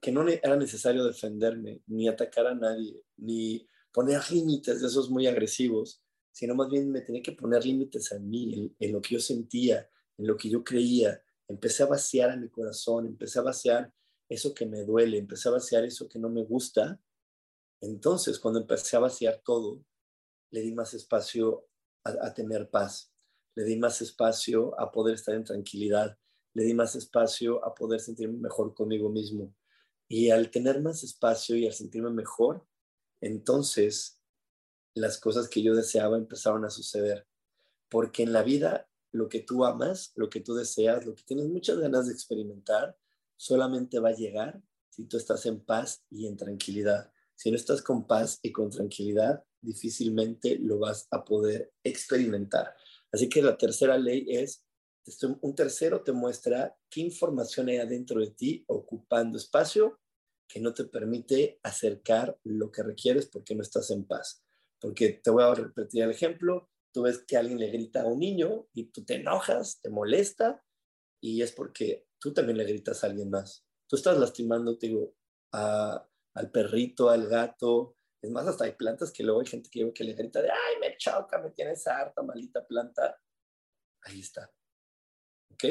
que 0.00 0.10
no 0.10 0.26
era 0.26 0.56
necesario 0.56 1.04
defenderme, 1.04 1.82
ni 1.86 2.08
atacar 2.08 2.46
a 2.46 2.54
nadie, 2.54 3.04
ni 3.16 3.66
poner 3.92 4.20
límites 4.30 4.80
de 4.80 4.86
esos 4.86 5.10
muy 5.10 5.26
agresivos, 5.26 6.02
sino 6.38 6.54
más 6.54 6.70
bien 6.70 6.88
me 6.92 7.00
tenía 7.00 7.20
que 7.20 7.32
poner 7.32 7.66
límites 7.66 8.12
a 8.12 8.18
mí, 8.20 8.72
en, 8.78 8.92
lo 8.92 9.02
que 9.02 9.14
yo 9.16 9.20
sentía, 9.20 9.90
en 10.16 10.24
lo 10.24 10.36
que 10.36 10.48
yo 10.48 10.62
creía. 10.62 11.20
Empecé 11.48 11.82
a 11.82 11.86
vaciar 11.86 12.30
a 12.30 12.36
mi 12.36 12.48
corazón, 12.48 13.06
empecé 13.06 13.40
a 13.40 13.42
vaciar 13.42 13.92
eso 14.28 14.54
que 14.54 14.64
me 14.64 14.84
duele, 14.84 15.18
empecé 15.18 15.48
a 15.48 15.52
vaciar 15.52 15.84
eso 15.84 16.08
que 16.08 16.20
no 16.20 16.28
me 16.28 16.44
gusta. 16.44 17.00
Entonces, 17.80 18.38
cuando 18.38 18.60
empecé 18.60 18.96
a 18.96 19.00
vaciar 19.00 19.42
todo, 19.44 19.84
le 20.52 20.60
di 20.60 20.70
más 20.70 20.94
espacio 20.94 21.66
a, 22.04 22.32
tener 22.32 22.70
paz, 22.70 23.12
le 23.56 23.64
di 23.64 23.76
más 23.76 24.00
espacio 24.00 24.80
a 24.80 24.92
poder 24.92 25.16
estar 25.16 25.34
en 25.34 25.42
tranquilidad, 25.42 26.16
le 26.54 26.62
di 26.62 26.72
más 26.72 26.94
espacio 26.94 27.64
a 27.64 27.74
poder 27.74 27.98
sentirme 27.98 28.38
mejor 28.38 28.74
conmigo 28.74 29.08
mismo. 29.08 29.56
Y 30.06 30.30
al 30.30 30.52
tener 30.52 30.80
más 30.82 31.02
espacio 31.02 31.56
y 31.56 31.66
al 31.66 31.72
sentirme 31.72 32.10
mejor, 32.10 32.64
entonces 33.20 34.17
las 35.00 35.18
cosas 35.18 35.48
que 35.48 35.62
yo 35.62 35.74
deseaba 35.74 36.16
empezaron 36.16 36.64
a 36.64 36.70
suceder. 36.70 37.26
Porque 37.88 38.22
en 38.22 38.32
la 38.32 38.42
vida, 38.42 38.88
lo 39.12 39.28
que 39.28 39.40
tú 39.40 39.64
amas, 39.64 40.12
lo 40.14 40.28
que 40.28 40.40
tú 40.40 40.54
deseas, 40.54 41.06
lo 41.06 41.14
que 41.14 41.22
tienes 41.22 41.46
muchas 41.46 41.78
ganas 41.78 42.06
de 42.06 42.12
experimentar, 42.12 42.96
solamente 43.36 43.98
va 43.98 44.10
a 44.10 44.16
llegar 44.16 44.60
si 44.90 45.04
tú 45.04 45.16
estás 45.16 45.46
en 45.46 45.60
paz 45.60 46.04
y 46.10 46.26
en 46.26 46.36
tranquilidad. 46.36 47.12
Si 47.34 47.50
no 47.50 47.56
estás 47.56 47.82
con 47.82 48.06
paz 48.06 48.40
y 48.42 48.50
con 48.50 48.68
tranquilidad, 48.70 49.44
difícilmente 49.60 50.58
lo 50.58 50.78
vas 50.78 51.06
a 51.10 51.24
poder 51.24 51.72
experimentar. 51.84 52.74
Así 53.12 53.28
que 53.28 53.42
la 53.42 53.56
tercera 53.56 53.96
ley 53.96 54.26
es, 54.28 54.64
un 55.40 55.54
tercero 55.54 56.02
te 56.02 56.12
muestra 56.12 56.76
qué 56.90 57.00
información 57.00 57.68
hay 57.68 57.78
adentro 57.78 58.20
de 58.20 58.30
ti 58.30 58.64
ocupando 58.66 59.38
espacio 59.38 60.00
que 60.48 60.60
no 60.60 60.74
te 60.74 60.84
permite 60.84 61.60
acercar 61.62 62.38
lo 62.42 62.70
que 62.70 62.82
requieres 62.82 63.26
porque 63.26 63.54
no 63.54 63.62
estás 63.62 63.90
en 63.90 64.04
paz. 64.04 64.42
Porque 64.80 65.20
te 65.22 65.30
voy 65.30 65.42
a 65.42 65.54
repetir 65.54 66.02
el 66.02 66.10
ejemplo, 66.10 66.70
tú 66.92 67.02
ves 67.02 67.24
que 67.26 67.36
alguien 67.36 67.58
le 67.58 67.70
grita 67.70 68.02
a 68.02 68.06
un 68.06 68.18
niño 68.18 68.68
y 68.72 68.90
tú 68.90 69.04
te 69.04 69.16
enojas, 69.16 69.80
te 69.80 69.90
molesta, 69.90 70.64
y 71.20 71.42
es 71.42 71.52
porque 71.52 72.06
tú 72.18 72.32
también 72.32 72.58
le 72.58 72.64
gritas 72.64 73.02
a 73.02 73.08
alguien 73.08 73.30
más. 73.30 73.66
Tú 73.88 73.96
estás 73.96 74.18
lastimando, 74.18 74.74
digo, 74.74 75.14
al 75.52 76.50
perrito, 76.52 77.10
al 77.10 77.26
gato. 77.26 77.96
Es 78.20 78.30
más, 78.30 78.46
hasta 78.46 78.64
hay 78.64 78.72
plantas 78.72 79.12
que 79.12 79.22
luego 79.22 79.40
hay 79.40 79.46
gente 79.46 79.70
que, 79.70 79.92
que 79.92 80.04
le 80.04 80.14
grita 80.14 80.42
de, 80.42 80.50
ay, 80.50 80.80
me 80.80 80.96
choca, 80.96 81.40
me 81.40 81.50
tienes 81.50 81.86
harta, 81.86 82.22
maldita 82.22 82.66
planta. 82.66 83.20
Ahí 84.02 84.20
está. 84.20 84.52
¿Ok? 85.52 85.64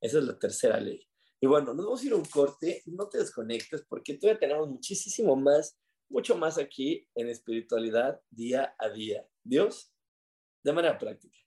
Esa 0.00 0.18
es 0.18 0.24
la 0.24 0.38
tercera 0.38 0.80
ley. 0.80 1.06
Y 1.40 1.46
bueno, 1.46 1.72
nos 1.72 1.84
vamos 1.84 2.02
a 2.02 2.06
ir 2.06 2.12
a 2.12 2.16
un 2.16 2.24
corte. 2.24 2.82
No 2.86 3.08
te 3.08 3.18
desconectes 3.18 3.82
porque 3.88 4.14
todavía 4.14 4.40
tenemos 4.40 4.68
muchísimo 4.68 5.36
más 5.36 5.78
mucho 6.10 6.36
más 6.36 6.58
aquí 6.58 7.08
en 7.14 7.28
espiritualidad 7.28 8.20
día 8.30 8.74
a 8.78 8.88
día. 8.90 9.26
Dios, 9.42 9.92
de 10.62 10.72
manera 10.72 10.98
práctica. 10.98 11.38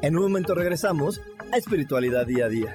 En 0.00 0.16
un 0.16 0.22
momento 0.22 0.54
regresamos 0.54 1.20
a 1.52 1.56
Espiritualidad 1.58 2.24
Día 2.24 2.46
a 2.46 2.48
Día. 2.48 2.74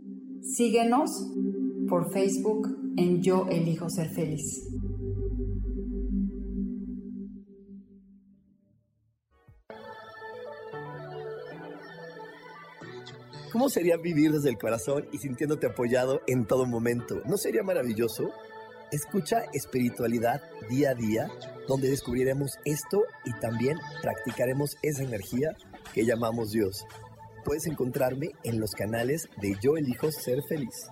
Síguenos 0.41 1.27
por 1.87 2.11
Facebook 2.11 2.75
en 2.97 3.21
Yo 3.21 3.47
Elijo 3.49 3.89
Ser 3.91 4.09
Feliz. 4.09 4.67
¿Cómo 13.51 13.69
sería 13.69 13.97
vivir 13.97 14.31
desde 14.31 14.49
el 14.49 14.57
corazón 14.57 15.05
y 15.11 15.19
sintiéndote 15.19 15.67
apoyado 15.67 16.21
en 16.25 16.47
todo 16.47 16.65
momento? 16.65 17.21
¿No 17.25 17.37
sería 17.37 17.61
maravilloso? 17.61 18.31
Escucha 18.91 19.43
espiritualidad 19.53 20.41
día 20.69 20.91
a 20.91 20.95
día, 20.95 21.29
donde 21.67 21.89
descubriremos 21.89 22.57
esto 22.65 23.03
y 23.25 23.33
también 23.39 23.77
practicaremos 24.01 24.77
esa 24.81 25.03
energía 25.03 25.55
que 25.93 26.05
llamamos 26.05 26.51
Dios 26.51 26.85
puedes 27.43 27.67
encontrarme 27.67 28.31
en 28.43 28.59
los 28.59 28.71
canales 28.71 29.29
de 29.37 29.55
Yo 29.61 29.77
Elijo 29.77 30.11
Ser 30.11 30.43
Feliz. 30.43 30.87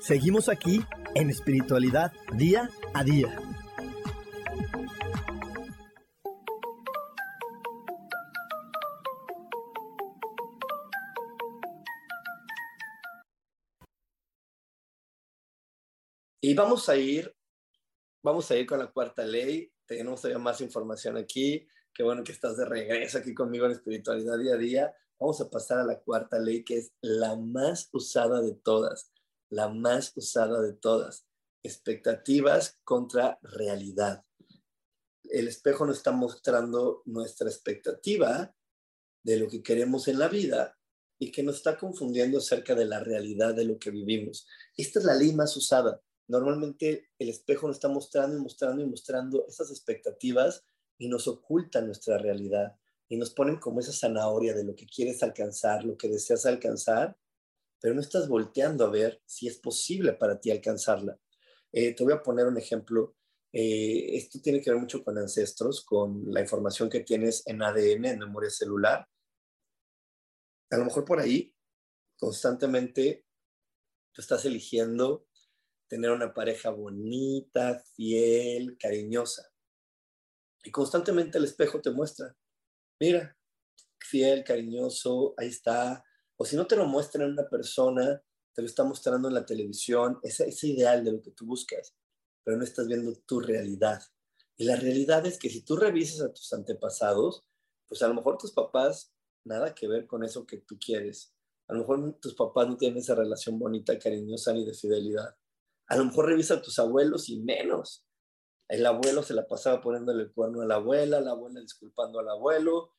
Seguimos 0.00 0.48
aquí 0.48 0.84
en 1.14 1.30
espiritualidad 1.30 2.12
día 2.32 2.68
a 2.94 3.04
día. 3.04 3.36
Y 16.42 16.54
vamos 16.54 16.88
a 16.88 16.96
ir 16.96 17.32
vamos 18.22 18.50
a 18.50 18.56
ir 18.56 18.66
con 18.66 18.78
la 18.78 18.90
cuarta 18.90 19.24
ley. 19.24 19.72
Tenemos 19.86 20.20
todavía 20.20 20.38
más 20.38 20.60
información 20.60 21.16
aquí. 21.16 21.66
Qué 21.92 22.02
bueno 22.02 22.22
que 22.22 22.32
estás 22.32 22.56
de 22.56 22.64
regreso 22.64 23.18
aquí 23.18 23.34
conmigo 23.34 23.66
en 23.66 23.72
espiritualidad 23.72 24.38
día 24.38 24.54
a 24.54 24.58
día. 24.58 24.94
Vamos 25.18 25.40
a 25.40 25.50
pasar 25.50 25.78
a 25.78 25.84
la 25.84 26.00
cuarta 26.00 26.38
ley, 26.38 26.64
que 26.64 26.78
es 26.78 26.92
la 27.00 27.36
más 27.36 27.88
usada 27.92 28.40
de 28.40 28.54
todas, 28.54 29.12
la 29.50 29.68
más 29.68 30.12
usada 30.16 30.60
de 30.60 30.72
todas. 30.72 31.26
Expectativas 31.62 32.78
contra 32.84 33.38
realidad. 33.42 34.24
El 35.24 35.48
espejo 35.48 35.84
nos 35.84 35.98
está 35.98 36.12
mostrando 36.12 37.02
nuestra 37.04 37.48
expectativa 37.48 38.54
de 39.22 39.36
lo 39.38 39.48
que 39.48 39.62
queremos 39.62 40.08
en 40.08 40.18
la 40.18 40.28
vida 40.28 40.78
y 41.18 41.30
que 41.30 41.42
nos 41.42 41.56
está 41.56 41.76
confundiendo 41.76 42.38
acerca 42.38 42.74
de 42.74 42.86
la 42.86 43.00
realidad 43.00 43.54
de 43.54 43.64
lo 43.64 43.78
que 43.78 43.90
vivimos. 43.90 44.46
Esta 44.74 45.00
es 45.00 45.04
la 45.04 45.14
ley 45.14 45.34
más 45.34 45.54
usada. 45.56 46.00
Normalmente 46.30 47.10
el 47.18 47.28
espejo 47.28 47.66
nos 47.66 47.78
está 47.78 47.88
mostrando 47.88 48.36
y 48.36 48.40
mostrando 48.40 48.80
y 48.80 48.86
mostrando 48.86 49.48
esas 49.48 49.68
expectativas 49.70 50.64
y 50.96 51.08
nos 51.08 51.26
oculta 51.26 51.80
nuestra 51.80 52.18
realidad 52.18 52.76
y 53.08 53.16
nos 53.16 53.30
ponen 53.30 53.56
como 53.56 53.80
esa 53.80 53.92
zanahoria 53.92 54.54
de 54.54 54.62
lo 54.62 54.76
que 54.76 54.86
quieres 54.86 55.24
alcanzar, 55.24 55.84
lo 55.84 55.96
que 55.96 56.06
deseas 56.06 56.46
alcanzar, 56.46 57.18
pero 57.80 57.94
no 57.94 58.00
estás 58.00 58.28
volteando 58.28 58.84
a 58.84 58.90
ver 58.90 59.20
si 59.26 59.48
es 59.48 59.58
posible 59.58 60.12
para 60.12 60.38
ti 60.38 60.52
alcanzarla. 60.52 61.18
Eh, 61.72 61.96
te 61.96 62.04
voy 62.04 62.12
a 62.12 62.22
poner 62.22 62.46
un 62.46 62.58
ejemplo. 62.58 63.16
Eh, 63.52 64.16
esto 64.16 64.38
tiene 64.40 64.60
que 64.60 64.70
ver 64.70 64.78
mucho 64.78 65.02
con 65.02 65.18
ancestros, 65.18 65.84
con 65.84 66.32
la 66.32 66.42
información 66.42 66.88
que 66.88 67.00
tienes 67.00 67.44
en 67.46 67.60
ADN, 67.60 68.04
en 68.04 68.18
memoria 68.20 68.50
celular. 68.50 69.04
A 70.70 70.76
lo 70.76 70.84
mejor 70.84 71.04
por 71.04 71.18
ahí, 71.18 71.52
constantemente, 72.16 73.24
tú 74.12 74.22
estás 74.22 74.44
eligiendo 74.44 75.26
tener 75.90 76.12
una 76.12 76.32
pareja 76.32 76.70
bonita, 76.70 77.82
fiel, 77.94 78.78
cariñosa. 78.78 79.50
Y 80.62 80.70
constantemente 80.70 81.36
el 81.36 81.44
espejo 81.44 81.80
te 81.80 81.90
muestra, 81.90 82.36
mira, 83.00 83.36
fiel, 83.98 84.44
cariñoso, 84.44 85.34
ahí 85.36 85.48
está. 85.48 86.04
O 86.36 86.44
si 86.44 86.54
no 86.54 86.68
te 86.68 86.76
lo 86.76 86.86
muestra 86.86 87.24
en 87.24 87.32
una 87.32 87.48
persona, 87.48 88.22
te 88.54 88.62
lo 88.62 88.66
está 88.66 88.84
mostrando 88.84 89.26
en 89.26 89.34
la 89.34 89.44
televisión, 89.44 90.20
ese, 90.22 90.48
ese 90.48 90.68
ideal 90.68 91.04
de 91.04 91.10
lo 91.10 91.20
que 91.20 91.32
tú 91.32 91.44
buscas, 91.44 91.96
pero 92.44 92.56
no 92.56 92.62
estás 92.62 92.86
viendo 92.86 93.12
tu 93.26 93.40
realidad. 93.40 94.00
Y 94.56 94.64
la 94.64 94.76
realidad 94.76 95.26
es 95.26 95.40
que 95.40 95.50
si 95.50 95.62
tú 95.62 95.76
revisas 95.76 96.20
a 96.20 96.32
tus 96.32 96.52
antepasados, 96.52 97.44
pues 97.88 98.00
a 98.02 98.08
lo 98.08 98.14
mejor 98.14 98.38
tus 98.38 98.52
papás 98.52 99.12
nada 99.44 99.74
que 99.74 99.88
ver 99.88 100.06
con 100.06 100.22
eso 100.22 100.46
que 100.46 100.58
tú 100.58 100.78
quieres. 100.78 101.34
A 101.66 101.74
lo 101.74 101.80
mejor 101.80 102.16
tus 102.20 102.34
papás 102.34 102.68
no 102.68 102.76
tienen 102.76 102.98
esa 102.98 103.16
relación 103.16 103.58
bonita, 103.58 103.98
cariñosa 103.98 104.52
ni 104.52 104.64
de 104.64 104.74
fidelidad. 104.74 105.36
A 105.90 105.96
lo 105.96 106.04
mejor 106.04 106.26
revisa 106.26 106.54
a 106.54 106.62
tus 106.62 106.78
abuelos 106.78 107.28
y 107.28 107.40
menos. 107.40 108.06
El 108.68 108.86
abuelo 108.86 109.24
se 109.24 109.34
la 109.34 109.48
pasaba 109.48 109.80
poniéndole 109.80 110.22
el 110.22 110.32
cuerno 110.32 110.62
a 110.62 110.64
la 110.64 110.76
abuela, 110.76 111.20
la 111.20 111.32
abuela 111.32 111.60
disculpando 111.60 112.20
al 112.20 112.28
abuelo, 112.28 112.94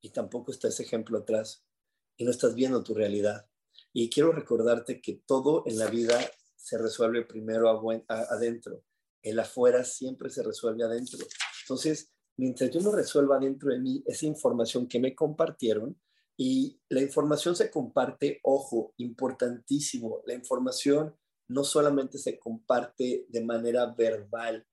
y 0.00 0.10
tampoco 0.10 0.52
está 0.52 0.68
ese 0.68 0.84
ejemplo 0.84 1.18
atrás. 1.18 1.66
Y 2.16 2.24
no 2.24 2.30
estás 2.30 2.54
viendo 2.54 2.84
tu 2.84 2.94
realidad. 2.94 3.48
Y 3.92 4.08
quiero 4.08 4.30
recordarte 4.30 5.00
que 5.00 5.22
todo 5.26 5.64
en 5.66 5.76
la 5.76 5.88
vida 5.88 6.20
se 6.54 6.78
resuelve 6.78 7.24
primero 7.24 7.68
adentro. 8.08 8.84
El 9.22 9.40
afuera 9.40 9.82
siempre 9.82 10.30
se 10.30 10.44
resuelve 10.44 10.84
adentro. 10.84 11.18
Entonces, 11.64 12.12
mientras 12.36 12.70
yo 12.70 12.80
no 12.80 12.92
resuelva 12.92 13.40
dentro 13.40 13.72
de 13.72 13.80
mí 13.80 14.04
esa 14.06 14.26
información 14.26 14.86
que 14.86 15.00
me 15.00 15.16
compartieron, 15.16 16.00
y 16.36 16.80
la 16.90 17.00
información 17.00 17.56
se 17.56 17.70
comparte, 17.72 18.38
ojo, 18.44 18.94
importantísimo, 18.98 20.22
la 20.26 20.34
información 20.34 21.16
no 21.48 21.64
solamente 21.64 22.18
se 22.18 22.38
comparte 22.38 23.26
de 23.28 23.44
manera 23.44 23.86
verbal, 23.86 24.66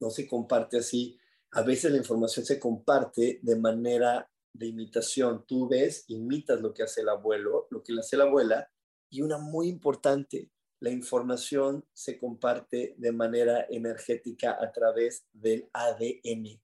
no 0.00 0.10
se 0.10 0.26
comparte 0.26 0.78
así. 0.78 1.18
A 1.52 1.62
veces 1.62 1.92
la 1.92 1.98
información 1.98 2.44
se 2.44 2.58
comparte 2.58 3.40
de 3.42 3.56
manera 3.56 4.30
de 4.52 4.66
imitación. 4.66 5.44
Tú 5.46 5.68
ves, 5.68 6.04
imitas 6.08 6.60
lo 6.60 6.74
que 6.74 6.82
hace 6.82 7.00
el 7.02 7.08
abuelo, 7.08 7.66
lo 7.70 7.82
que 7.82 7.92
le 7.92 8.00
hace 8.00 8.16
la 8.16 8.24
abuela. 8.24 8.70
Y 9.10 9.22
una 9.22 9.38
muy 9.38 9.68
importante, 9.68 10.50
la 10.80 10.90
información 10.90 11.84
se 11.92 12.18
comparte 12.18 12.94
de 12.98 13.12
manera 13.12 13.66
energética 13.68 14.56
a 14.60 14.70
través 14.72 15.26
del 15.32 15.68
ADN. 15.72 16.60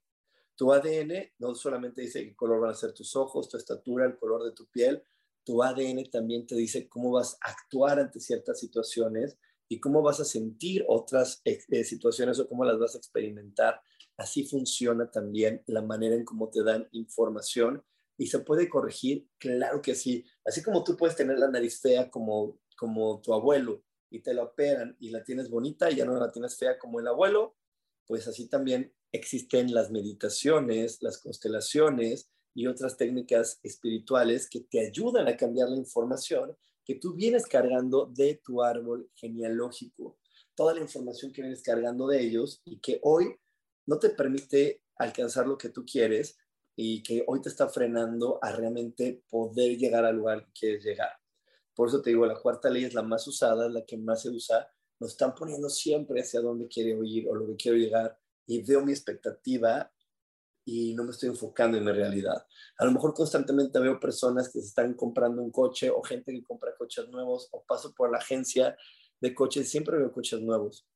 Tu 0.57 0.73
ADN 0.73 1.33
no 1.39 1.55
solamente 1.55 2.03
dice 2.03 2.25
qué 2.25 2.37
color 2.37 2.61
van 2.61 2.71
a 2.71 2.75
ser 2.75 2.93
tus 2.93 3.17
ojos, 3.17 3.49
tu 3.49 3.57
estatura, 3.57 4.07
el 4.07 4.17
color 4.17 4.45
de 4.45 4.53
tu 4.53 4.67
piel, 4.67 5.03
tu 5.45 5.63
ADN 5.63 6.11
también 6.11 6.47
te 6.47 6.57
dice 6.57 6.89
cómo 6.89 7.13
vas 7.13 7.37
a 7.43 7.51
actuar 7.51 7.99
ante 7.99 8.21
ciertas 8.21 8.59
situaciones 8.59 9.39
y 9.69 9.81
cómo 9.81 10.03
vas 10.03 10.21
a 10.21 10.25
sentir 10.25 10.85
otras 10.89 11.41
eh, 11.45 11.85
situaciones 11.85 12.39
o 12.39 12.49
cómo 12.49 12.65
las 12.65 12.79
vas 12.79 12.95
a 12.95 12.99
experimentar. 12.99 13.81
Así 14.17 14.45
funciona 14.45 15.11
también 15.11 15.63
la 15.67 15.83
manera 15.83 16.15
en 16.15 16.25
cómo 16.25 16.51
te 16.51 16.63
dan 16.63 16.89
información 16.93 17.83
y 18.17 18.29
se 18.29 18.41
puede 18.41 18.69
corregir, 18.69 19.29
claro 19.39 19.83
que 19.83 19.95
sí. 19.95 20.25
Así 20.45 20.63
como 20.63 20.85
tú 20.85 20.97
puedes 20.97 21.17
tener 21.17 21.39
la 21.39 21.51
nariz 21.51 21.81
fea 21.81 22.11
como, 22.11 22.61
como 22.77 23.21
tu 23.21 23.35
abuelo 23.35 23.83
y 24.11 24.21
te 24.21 24.35
la 24.35 24.45
operan 24.45 24.97
y 25.01 25.11
la 25.11 25.25
tienes 25.25 25.51
bonita 25.51 25.91
y 25.91 25.97
ya 25.97 26.05
no 26.05 26.15
la 26.15 26.31
tienes 26.31 26.57
fea 26.57 26.79
como 26.79 27.01
el 27.01 27.09
abuelo, 27.09 27.57
pues 28.07 28.29
así 28.29 28.49
también 28.49 28.95
existen 29.13 29.75
las 29.75 29.91
meditaciones, 29.91 31.03
las 31.03 31.19
constelaciones 31.19 32.31
y 32.55 32.67
otras 32.67 32.97
técnicas 32.97 33.59
espirituales 33.63 34.49
que 34.49 34.61
te 34.61 34.87
ayudan 34.87 35.27
a 35.29 35.37
cambiar 35.37 35.69
la 35.69 35.77
información 35.77 36.57
que 36.85 36.97
tú 36.97 37.15
vienes 37.15 37.47
cargando 37.47 38.07
de 38.07 38.41
tu 38.45 38.63
árbol 38.63 39.11
genealógico, 39.15 40.19
toda 40.55 40.75
la 40.75 40.81
información 40.81 41.33
que 41.33 41.43
vienes 41.43 41.63
cargando 41.63 42.07
de 42.07 42.21
ellos 42.21 42.61
y 42.65 42.79
que 42.79 43.01
hoy 43.03 43.35
no 43.87 43.99
te 43.99 44.11
permite 44.11 44.83
alcanzar 44.97 45.47
lo 45.47 45.59
que 45.59 45.71
tú 45.71 45.85
quieres 45.85 46.37
y 46.77 47.03
que 47.03 47.25
hoy 47.27 47.41
te 47.41 47.49
está 47.49 47.69
frenando 47.69 48.39
a 48.43 48.53
realmente 48.53 49.23
poder 49.29 49.77
llegar 49.77 50.05
al 50.05 50.17
lugar 50.17 50.45
que 50.47 50.53
quieres 50.53 50.85
llegar. 50.85 51.11
Por 51.75 51.89
eso 51.89 52.03
te 52.03 52.11
digo, 52.11 52.27
la 52.27 52.39
cuarta 52.39 52.71
ley 52.71 52.85
es 52.85 52.95
la 52.95 53.03
más 53.03 53.27
usada, 53.27 53.67
es 53.67 53.73
la 53.73 53.85
que 53.85 53.97
más 53.97 54.23
se 54.23 54.31
usa. 54.31 54.69
Nos 55.01 55.13
están 55.13 55.35
poniendo 55.35 55.69
siempre 55.69 56.21
hacia 56.21 56.41
dónde 56.41 56.69
quiero 56.69 57.03
ir 57.03 57.29
o 57.29 57.35
lo 57.35 57.47
que 57.47 57.57
quiero 57.57 57.77
llegar 57.77 58.19
y 58.47 58.63
veo 58.63 58.85
mi 58.85 58.93
expectativa 58.93 59.91
y 60.65 60.95
no 60.95 61.05
me 61.05 61.11
estoy 61.11 61.29
enfocando 61.29 61.77
en 61.77 61.85
mi 61.85 61.93
realidad. 61.93 62.47
A 62.79 62.85
lo 62.85 62.93
mejor 62.93 63.13
constantemente 63.13 63.79
veo 63.79 64.01
personas 64.01 64.49
que 64.49 64.61
se 64.61 64.69
están 64.69 64.95
comprando 64.95 65.43
un 65.43 65.51
coche 65.51 65.91
o 65.91 66.03
gente 66.03 66.33
que 66.33 66.43
compra 66.43 66.75
coches 66.77 67.09
nuevos 67.09 67.49
o 67.53 67.63
paso 67.65 67.93
por 67.95 68.11
la 68.11 68.19
agencia 68.19 68.77
de 69.21 69.35
coches, 69.35 69.71
siempre 69.71 69.99
veo 69.99 70.13
coches 70.13 70.41
nuevos. 70.41 70.87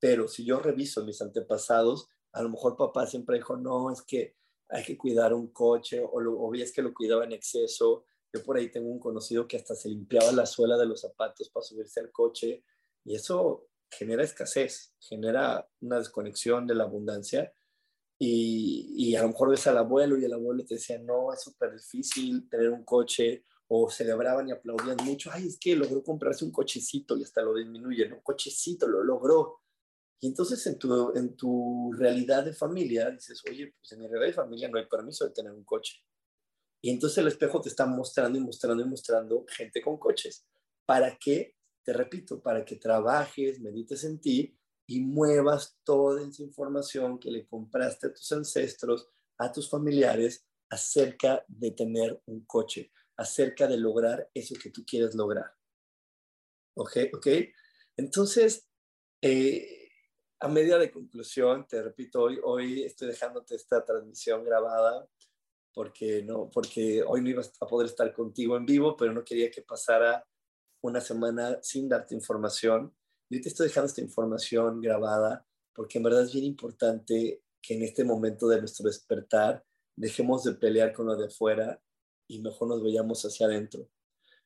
Pero 0.00 0.28
si 0.28 0.44
yo 0.44 0.60
reviso 0.60 1.04
mis 1.04 1.20
antepasados, 1.22 2.08
a 2.32 2.42
lo 2.42 2.50
mejor 2.50 2.76
papá 2.76 3.06
siempre 3.06 3.36
dijo, 3.36 3.56
no, 3.56 3.90
es 3.90 4.02
que 4.02 4.36
hay 4.68 4.84
que 4.84 4.98
cuidar 4.98 5.32
un 5.32 5.48
coche 5.52 6.00
o, 6.00 6.20
lo, 6.20 6.38
o 6.38 6.52
que 6.52 6.82
lo 6.82 6.92
cuidaba 6.92 7.24
en 7.24 7.32
exceso. 7.32 8.04
Yo 8.32 8.42
por 8.42 8.56
ahí 8.56 8.70
tengo 8.70 8.88
un 8.88 9.00
conocido 9.00 9.48
que 9.48 9.56
hasta 9.56 9.74
se 9.74 9.88
limpiaba 9.88 10.30
la 10.32 10.44
suela 10.44 10.76
de 10.76 10.86
los 10.86 11.00
zapatos 11.00 11.48
para 11.50 11.64
subirse 11.64 12.00
al 12.00 12.12
coche 12.12 12.64
y 13.04 13.14
eso 13.14 13.68
genera 13.90 14.22
escasez, 14.22 14.94
genera 15.00 15.66
una 15.80 15.98
desconexión 15.98 16.66
de 16.66 16.74
la 16.74 16.84
abundancia 16.84 17.52
y, 18.18 19.14
a 19.14 19.22
lo 19.22 19.28
mejor 19.28 19.50
ves 19.50 19.66
al 19.66 19.78
abuelo 19.78 20.18
y 20.18 20.24
el 20.24 20.32
abuelo 20.32 20.64
te 20.64 20.74
decía, 20.74 20.98
no, 20.98 21.32
es 21.32 21.42
súper 21.42 21.72
difícil 21.72 22.48
tener 22.48 22.70
un 22.70 22.84
coche, 22.84 23.44
o 23.68 23.90
celebraban 23.90 24.48
y 24.48 24.52
aplaudían 24.52 24.96
mucho, 25.04 25.30
ay, 25.32 25.46
es 25.46 25.58
que 25.58 25.76
logró 25.76 26.02
comprarse 26.02 26.44
un 26.44 26.50
cochecito 26.50 27.16
y 27.16 27.22
hasta 27.22 27.42
lo 27.42 27.54
disminuyen, 27.54 28.14
un 28.14 28.20
cochecito 28.20 28.88
lo 28.88 29.04
logró. 29.04 29.60
Y 30.20 30.28
entonces 30.28 30.66
en 30.66 30.78
tu, 30.78 31.12
en 31.14 31.36
tu 31.36 31.92
realidad 31.92 32.44
de 32.44 32.54
familia 32.54 33.10
dices, 33.10 33.42
oye, 33.48 33.74
pues 33.78 33.92
en 33.92 34.00
mi 34.00 34.08
realidad 34.08 34.28
de 34.28 34.42
familia 34.42 34.68
no 34.68 34.78
hay 34.78 34.86
permiso 34.86 35.26
de 35.26 35.32
tener 35.32 35.52
un 35.52 35.64
coche. 35.64 36.02
Y 36.80 36.90
entonces 36.90 37.18
el 37.18 37.28
espejo 37.28 37.60
te 37.60 37.68
está 37.68 37.84
mostrando 37.86 38.38
y 38.38 38.40
mostrando 38.40 38.82
y 38.82 38.88
mostrando 38.88 39.44
gente 39.46 39.82
con 39.82 39.98
coches. 39.98 40.46
¿Para 40.86 41.16
qué? 41.18 41.54
Te 41.82 41.92
repito, 41.92 42.40
para 42.40 42.64
que 42.64 42.76
trabajes, 42.76 43.60
medites 43.60 44.02
en 44.04 44.18
ti 44.18 44.57
y 44.90 45.00
muevas 45.00 45.78
toda 45.84 46.26
esa 46.26 46.42
información 46.42 47.18
que 47.18 47.30
le 47.30 47.46
compraste 47.46 48.06
a 48.06 48.12
tus 48.12 48.32
ancestros, 48.32 49.06
a 49.36 49.52
tus 49.52 49.68
familiares, 49.68 50.46
acerca 50.70 51.44
de 51.46 51.72
tener 51.72 52.22
un 52.24 52.46
coche, 52.46 52.90
acerca 53.18 53.66
de 53.66 53.76
lograr 53.76 54.30
eso 54.32 54.54
que 54.60 54.70
tú 54.70 54.84
quieres 54.86 55.14
lograr. 55.14 55.54
¿Ok? 56.74 56.96
¿Ok? 57.12 57.26
Entonces, 57.98 58.66
eh, 59.20 59.90
a 60.40 60.48
medida 60.48 60.78
de 60.78 60.90
conclusión, 60.90 61.66
te 61.68 61.82
repito, 61.82 62.22
hoy, 62.22 62.40
hoy 62.42 62.84
estoy 62.84 63.08
dejándote 63.08 63.56
esta 63.56 63.84
transmisión 63.84 64.42
grabada 64.42 65.06
porque, 65.74 66.22
no, 66.22 66.48
porque 66.48 67.02
hoy 67.06 67.20
no 67.20 67.28
ibas 67.28 67.52
a 67.60 67.66
poder 67.66 67.88
estar 67.88 68.10
contigo 68.14 68.56
en 68.56 68.64
vivo, 68.64 68.96
pero 68.96 69.12
no 69.12 69.22
quería 69.22 69.50
que 69.50 69.60
pasara 69.60 70.26
una 70.80 71.02
semana 71.02 71.58
sin 71.62 71.90
darte 71.90 72.14
información 72.14 72.94
yo 73.30 73.40
te 73.40 73.48
estoy 73.48 73.68
dejando 73.68 73.88
esta 73.88 74.00
información 74.00 74.80
grabada 74.80 75.46
porque 75.74 75.98
en 75.98 76.04
verdad 76.04 76.24
es 76.24 76.32
bien 76.32 76.44
importante 76.44 77.42
que 77.60 77.74
en 77.74 77.82
este 77.82 78.04
momento 78.04 78.48
de 78.48 78.58
nuestro 78.58 78.86
despertar 78.86 79.64
dejemos 79.96 80.44
de 80.44 80.54
pelear 80.54 80.92
con 80.92 81.06
lo 81.06 81.16
de 81.16 81.26
afuera 81.26 81.80
y 82.26 82.40
mejor 82.40 82.68
nos 82.68 82.82
vayamos 82.82 83.22
hacia 83.24 83.46
adentro. 83.46 83.88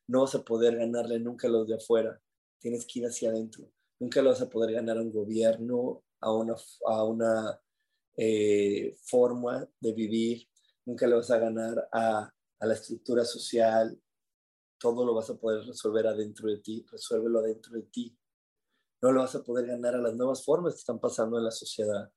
No 0.07 0.23
vas 0.23 0.35
a 0.35 0.45
poder 0.45 0.77
ganarle 0.77 1.19
nunca 1.21 1.49
a 1.49 1.51
los 1.51 1.67
de 1.69 1.77
afuera, 1.77 2.21
tienes 2.59 2.87
que 2.87 3.01
ir 3.01 3.07
hacia 3.07 3.31
adentro. 3.31 3.71
nunca 3.99 4.21
le 4.21 4.29
vas 4.29 4.43
a 4.43 4.51
poder 4.51 4.73
ganar 4.73 4.99
a 4.99 5.03
un 5.03 5.13
gobierno, 5.13 6.03
a 6.21 6.33
una, 6.33 6.57
a 6.87 7.05
una 7.05 7.61
eh, 8.17 8.97
forma 9.05 9.69
de 9.81 9.93
vivir, 9.93 10.49
nunca 10.85 11.07
le 11.07 11.15
vas 11.15 11.31
a 11.31 11.39
ganar 11.39 11.89
a, 11.93 12.31
a 12.61 12.67
la 12.67 12.75
estructura 12.75 13.25
social, 13.25 13.97
todo 14.79 15.05
lo 15.07 15.15
vas 15.15 15.31
a 15.31 15.37
poder 15.37 15.65
resolver 15.65 16.07
adentro 16.09 16.49
de 16.51 16.59
ti, 16.59 16.85
resuélvelo 16.91 17.39
adentro 17.39 17.73
de 17.75 17.83
ti. 17.85 18.19
No 19.03 19.11
lo 19.11 19.21
vas 19.21 19.35
a 19.35 19.43
poder 19.43 19.67
ganar 19.67 19.97
a 19.97 20.01
las 20.01 20.15
nuevas 20.15 20.45
formas 20.45 20.75
que 20.75 20.79
están 20.79 21.01
pasando 21.01 21.37
en 21.37 21.45
la 21.45 21.51
sociedad. 21.51 22.13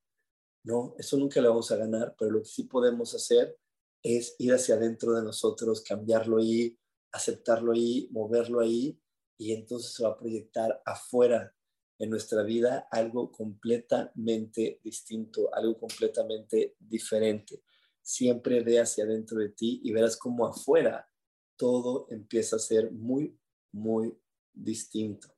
No, 0.64 0.96
eso 0.98 1.18
nunca 1.18 1.42
lo 1.42 1.50
vamos 1.50 1.72
a 1.72 1.78
ganar, 1.78 2.16
pero 2.18 2.32
lo 2.32 2.40
que 2.40 2.50
sí 2.50 2.64
podemos 2.64 3.14
hacer 3.16 3.58
es 4.04 4.36
ir 4.38 4.54
hacia 4.54 4.76
adentro 4.76 5.14
de 5.14 5.24
nosotros, 5.24 5.82
cambiarlo 5.82 6.38
ahí, 6.38 6.78
aceptarlo 7.12 7.72
ahí, 7.72 8.08
moverlo 8.12 8.60
ahí, 8.60 9.00
y 9.38 9.54
entonces 9.54 9.94
se 9.94 10.04
va 10.04 10.10
a 10.10 10.18
proyectar 10.18 10.82
afuera 10.86 11.54
en 11.98 12.10
nuestra 12.10 12.44
vida 12.44 12.88
algo 12.92 13.32
completamente 13.32 14.80
distinto, 14.84 15.54
algo 15.54 15.80
completamente 15.80 16.76
diferente. 16.80 17.64
Siempre 18.02 18.62
ve 18.62 18.80
hacia 18.80 19.06
adentro 19.06 19.40
de 19.40 19.50
ti 19.50 19.82
y 19.84 19.92
verás 19.92 20.18
cómo 20.18 20.46
afuera 20.46 21.10
todo 21.58 22.08
empieza 22.12 22.58
a 22.58 22.60
ser 22.60 22.92
muy, 22.92 23.40
muy 23.72 24.16
distinto. 24.54 25.35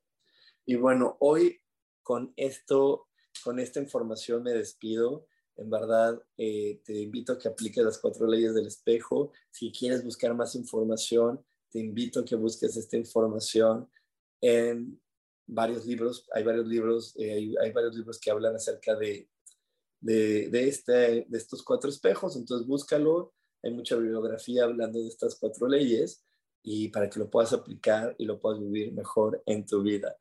Y 0.68 0.76
bueno, 0.76 1.18
hoy 1.22 1.60
con 2.04 2.34
esto, 2.36 3.08
con 3.44 3.60
esta 3.60 3.80
información 3.80 4.44
me 4.44 4.52
despido. 4.52 5.26
En 5.56 5.72
verdad, 5.72 6.22
eh, 6.38 6.82
te 6.86 6.94
invito 7.02 7.34
a 7.34 7.40
que 7.40 7.48
apliques 7.48 7.84
las 7.84 7.98
cuatro 7.98 8.28
leyes 8.28 8.54
del 8.54 8.68
espejo. 8.68 9.32
Si 9.50 9.72
quieres 9.72 10.04
buscar 10.04 10.36
más 10.36 10.54
información, 10.54 11.44
te 11.72 11.80
invito 11.80 12.20
a 12.20 12.26
que 12.26 12.36
busques 12.36 12.78
esta 12.78 12.98
información 12.98 13.90
en 14.42 15.02
varios 15.48 15.88
libros. 15.88 16.28
Hay 16.34 16.44
varios 16.44 16.68
libros, 16.68 17.16
eh, 17.18 17.56
hay, 17.60 17.72
varios 17.72 17.96
libros 17.96 18.20
que 18.20 18.30
hablan 18.30 18.56
acerca 18.56 18.96
de, 18.96 19.28
de, 20.02 20.50
de, 20.50 20.68
este, 20.68 21.26
de 21.28 21.38
estos 21.38 21.64
cuatro 21.64 21.90
espejos. 21.90 22.36
Entonces, 22.36 22.68
búscalo 22.68 23.34
hay 23.64 23.72
mucha 23.72 23.96
bibliografía 23.96 24.64
hablando 24.64 25.00
de 25.00 25.08
estas 25.08 25.36
cuatro 25.36 25.68
leyes 25.68 26.24
y 26.64 26.90
para 26.90 27.10
que 27.10 27.20
lo 27.20 27.30
puedas 27.30 27.54
aplicar 27.54 28.16
y 28.18 28.26
lo 28.26 28.40
puedas 28.40 28.60
vivir 28.60 28.94
mejor 28.94 29.42
en 29.46 29.66
tu 29.66 29.82
vida. 29.82 30.18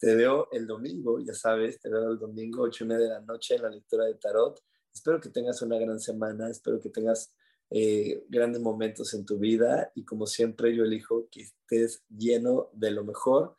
Te 0.00 0.14
veo 0.14 0.48
el 0.50 0.66
domingo, 0.66 1.20
ya 1.20 1.34
sabes, 1.34 1.78
te 1.78 1.90
veo 1.90 2.12
el 2.12 2.18
domingo, 2.18 2.62
8 2.62 2.84
y 2.84 2.86
media 2.86 3.04
de 3.04 3.10
la 3.10 3.20
noche 3.20 3.56
en 3.56 3.62
la 3.62 3.68
lectura 3.68 4.06
de 4.06 4.14
Tarot. 4.14 4.58
Espero 4.90 5.20
que 5.20 5.28
tengas 5.28 5.60
una 5.60 5.78
gran 5.78 6.00
semana, 6.00 6.48
espero 6.48 6.80
que 6.80 6.88
tengas 6.88 7.34
eh, 7.68 8.24
grandes 8.30 8.62
momentos 8.62 9.12
en 9.12 9.26
tu 9.26 9.38
vida 9.38 9.92
y 9.94 10.06
como 10.06 10.26
siempre 10.26 10.74
yo 10.74 10.84
elijo 10.84 11.28
que 11.30 11.42
estés 11.42 12.02
lleno 12.08 12.70
de 12.72 12.92
lo 12.92 13.04
mejor, 13.04 13.58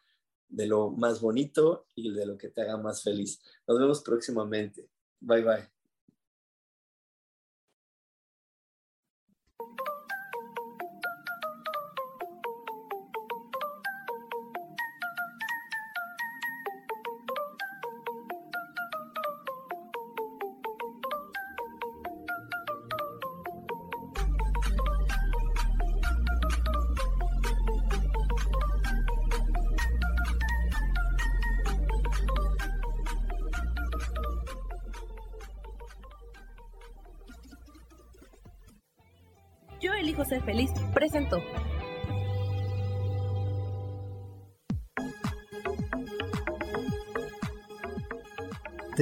de 0.50 0.66
lo 0.66 0.90
más 0.90 1.22
bonito 1.22 1.88
y 1.94 2.12
de 2.12 2.26
lo 2.26 2.40
que 2.40 2.50
te 2.50 2.64
haga 2.64 2.78
más 2.78 3.04
feliz. 3.04 3.40
Nos 3.68 3.80
vemos 3.80 4.02
próximamente. 4.02 4.90
Bye 5.20 5.44
bye. 5.44 5.81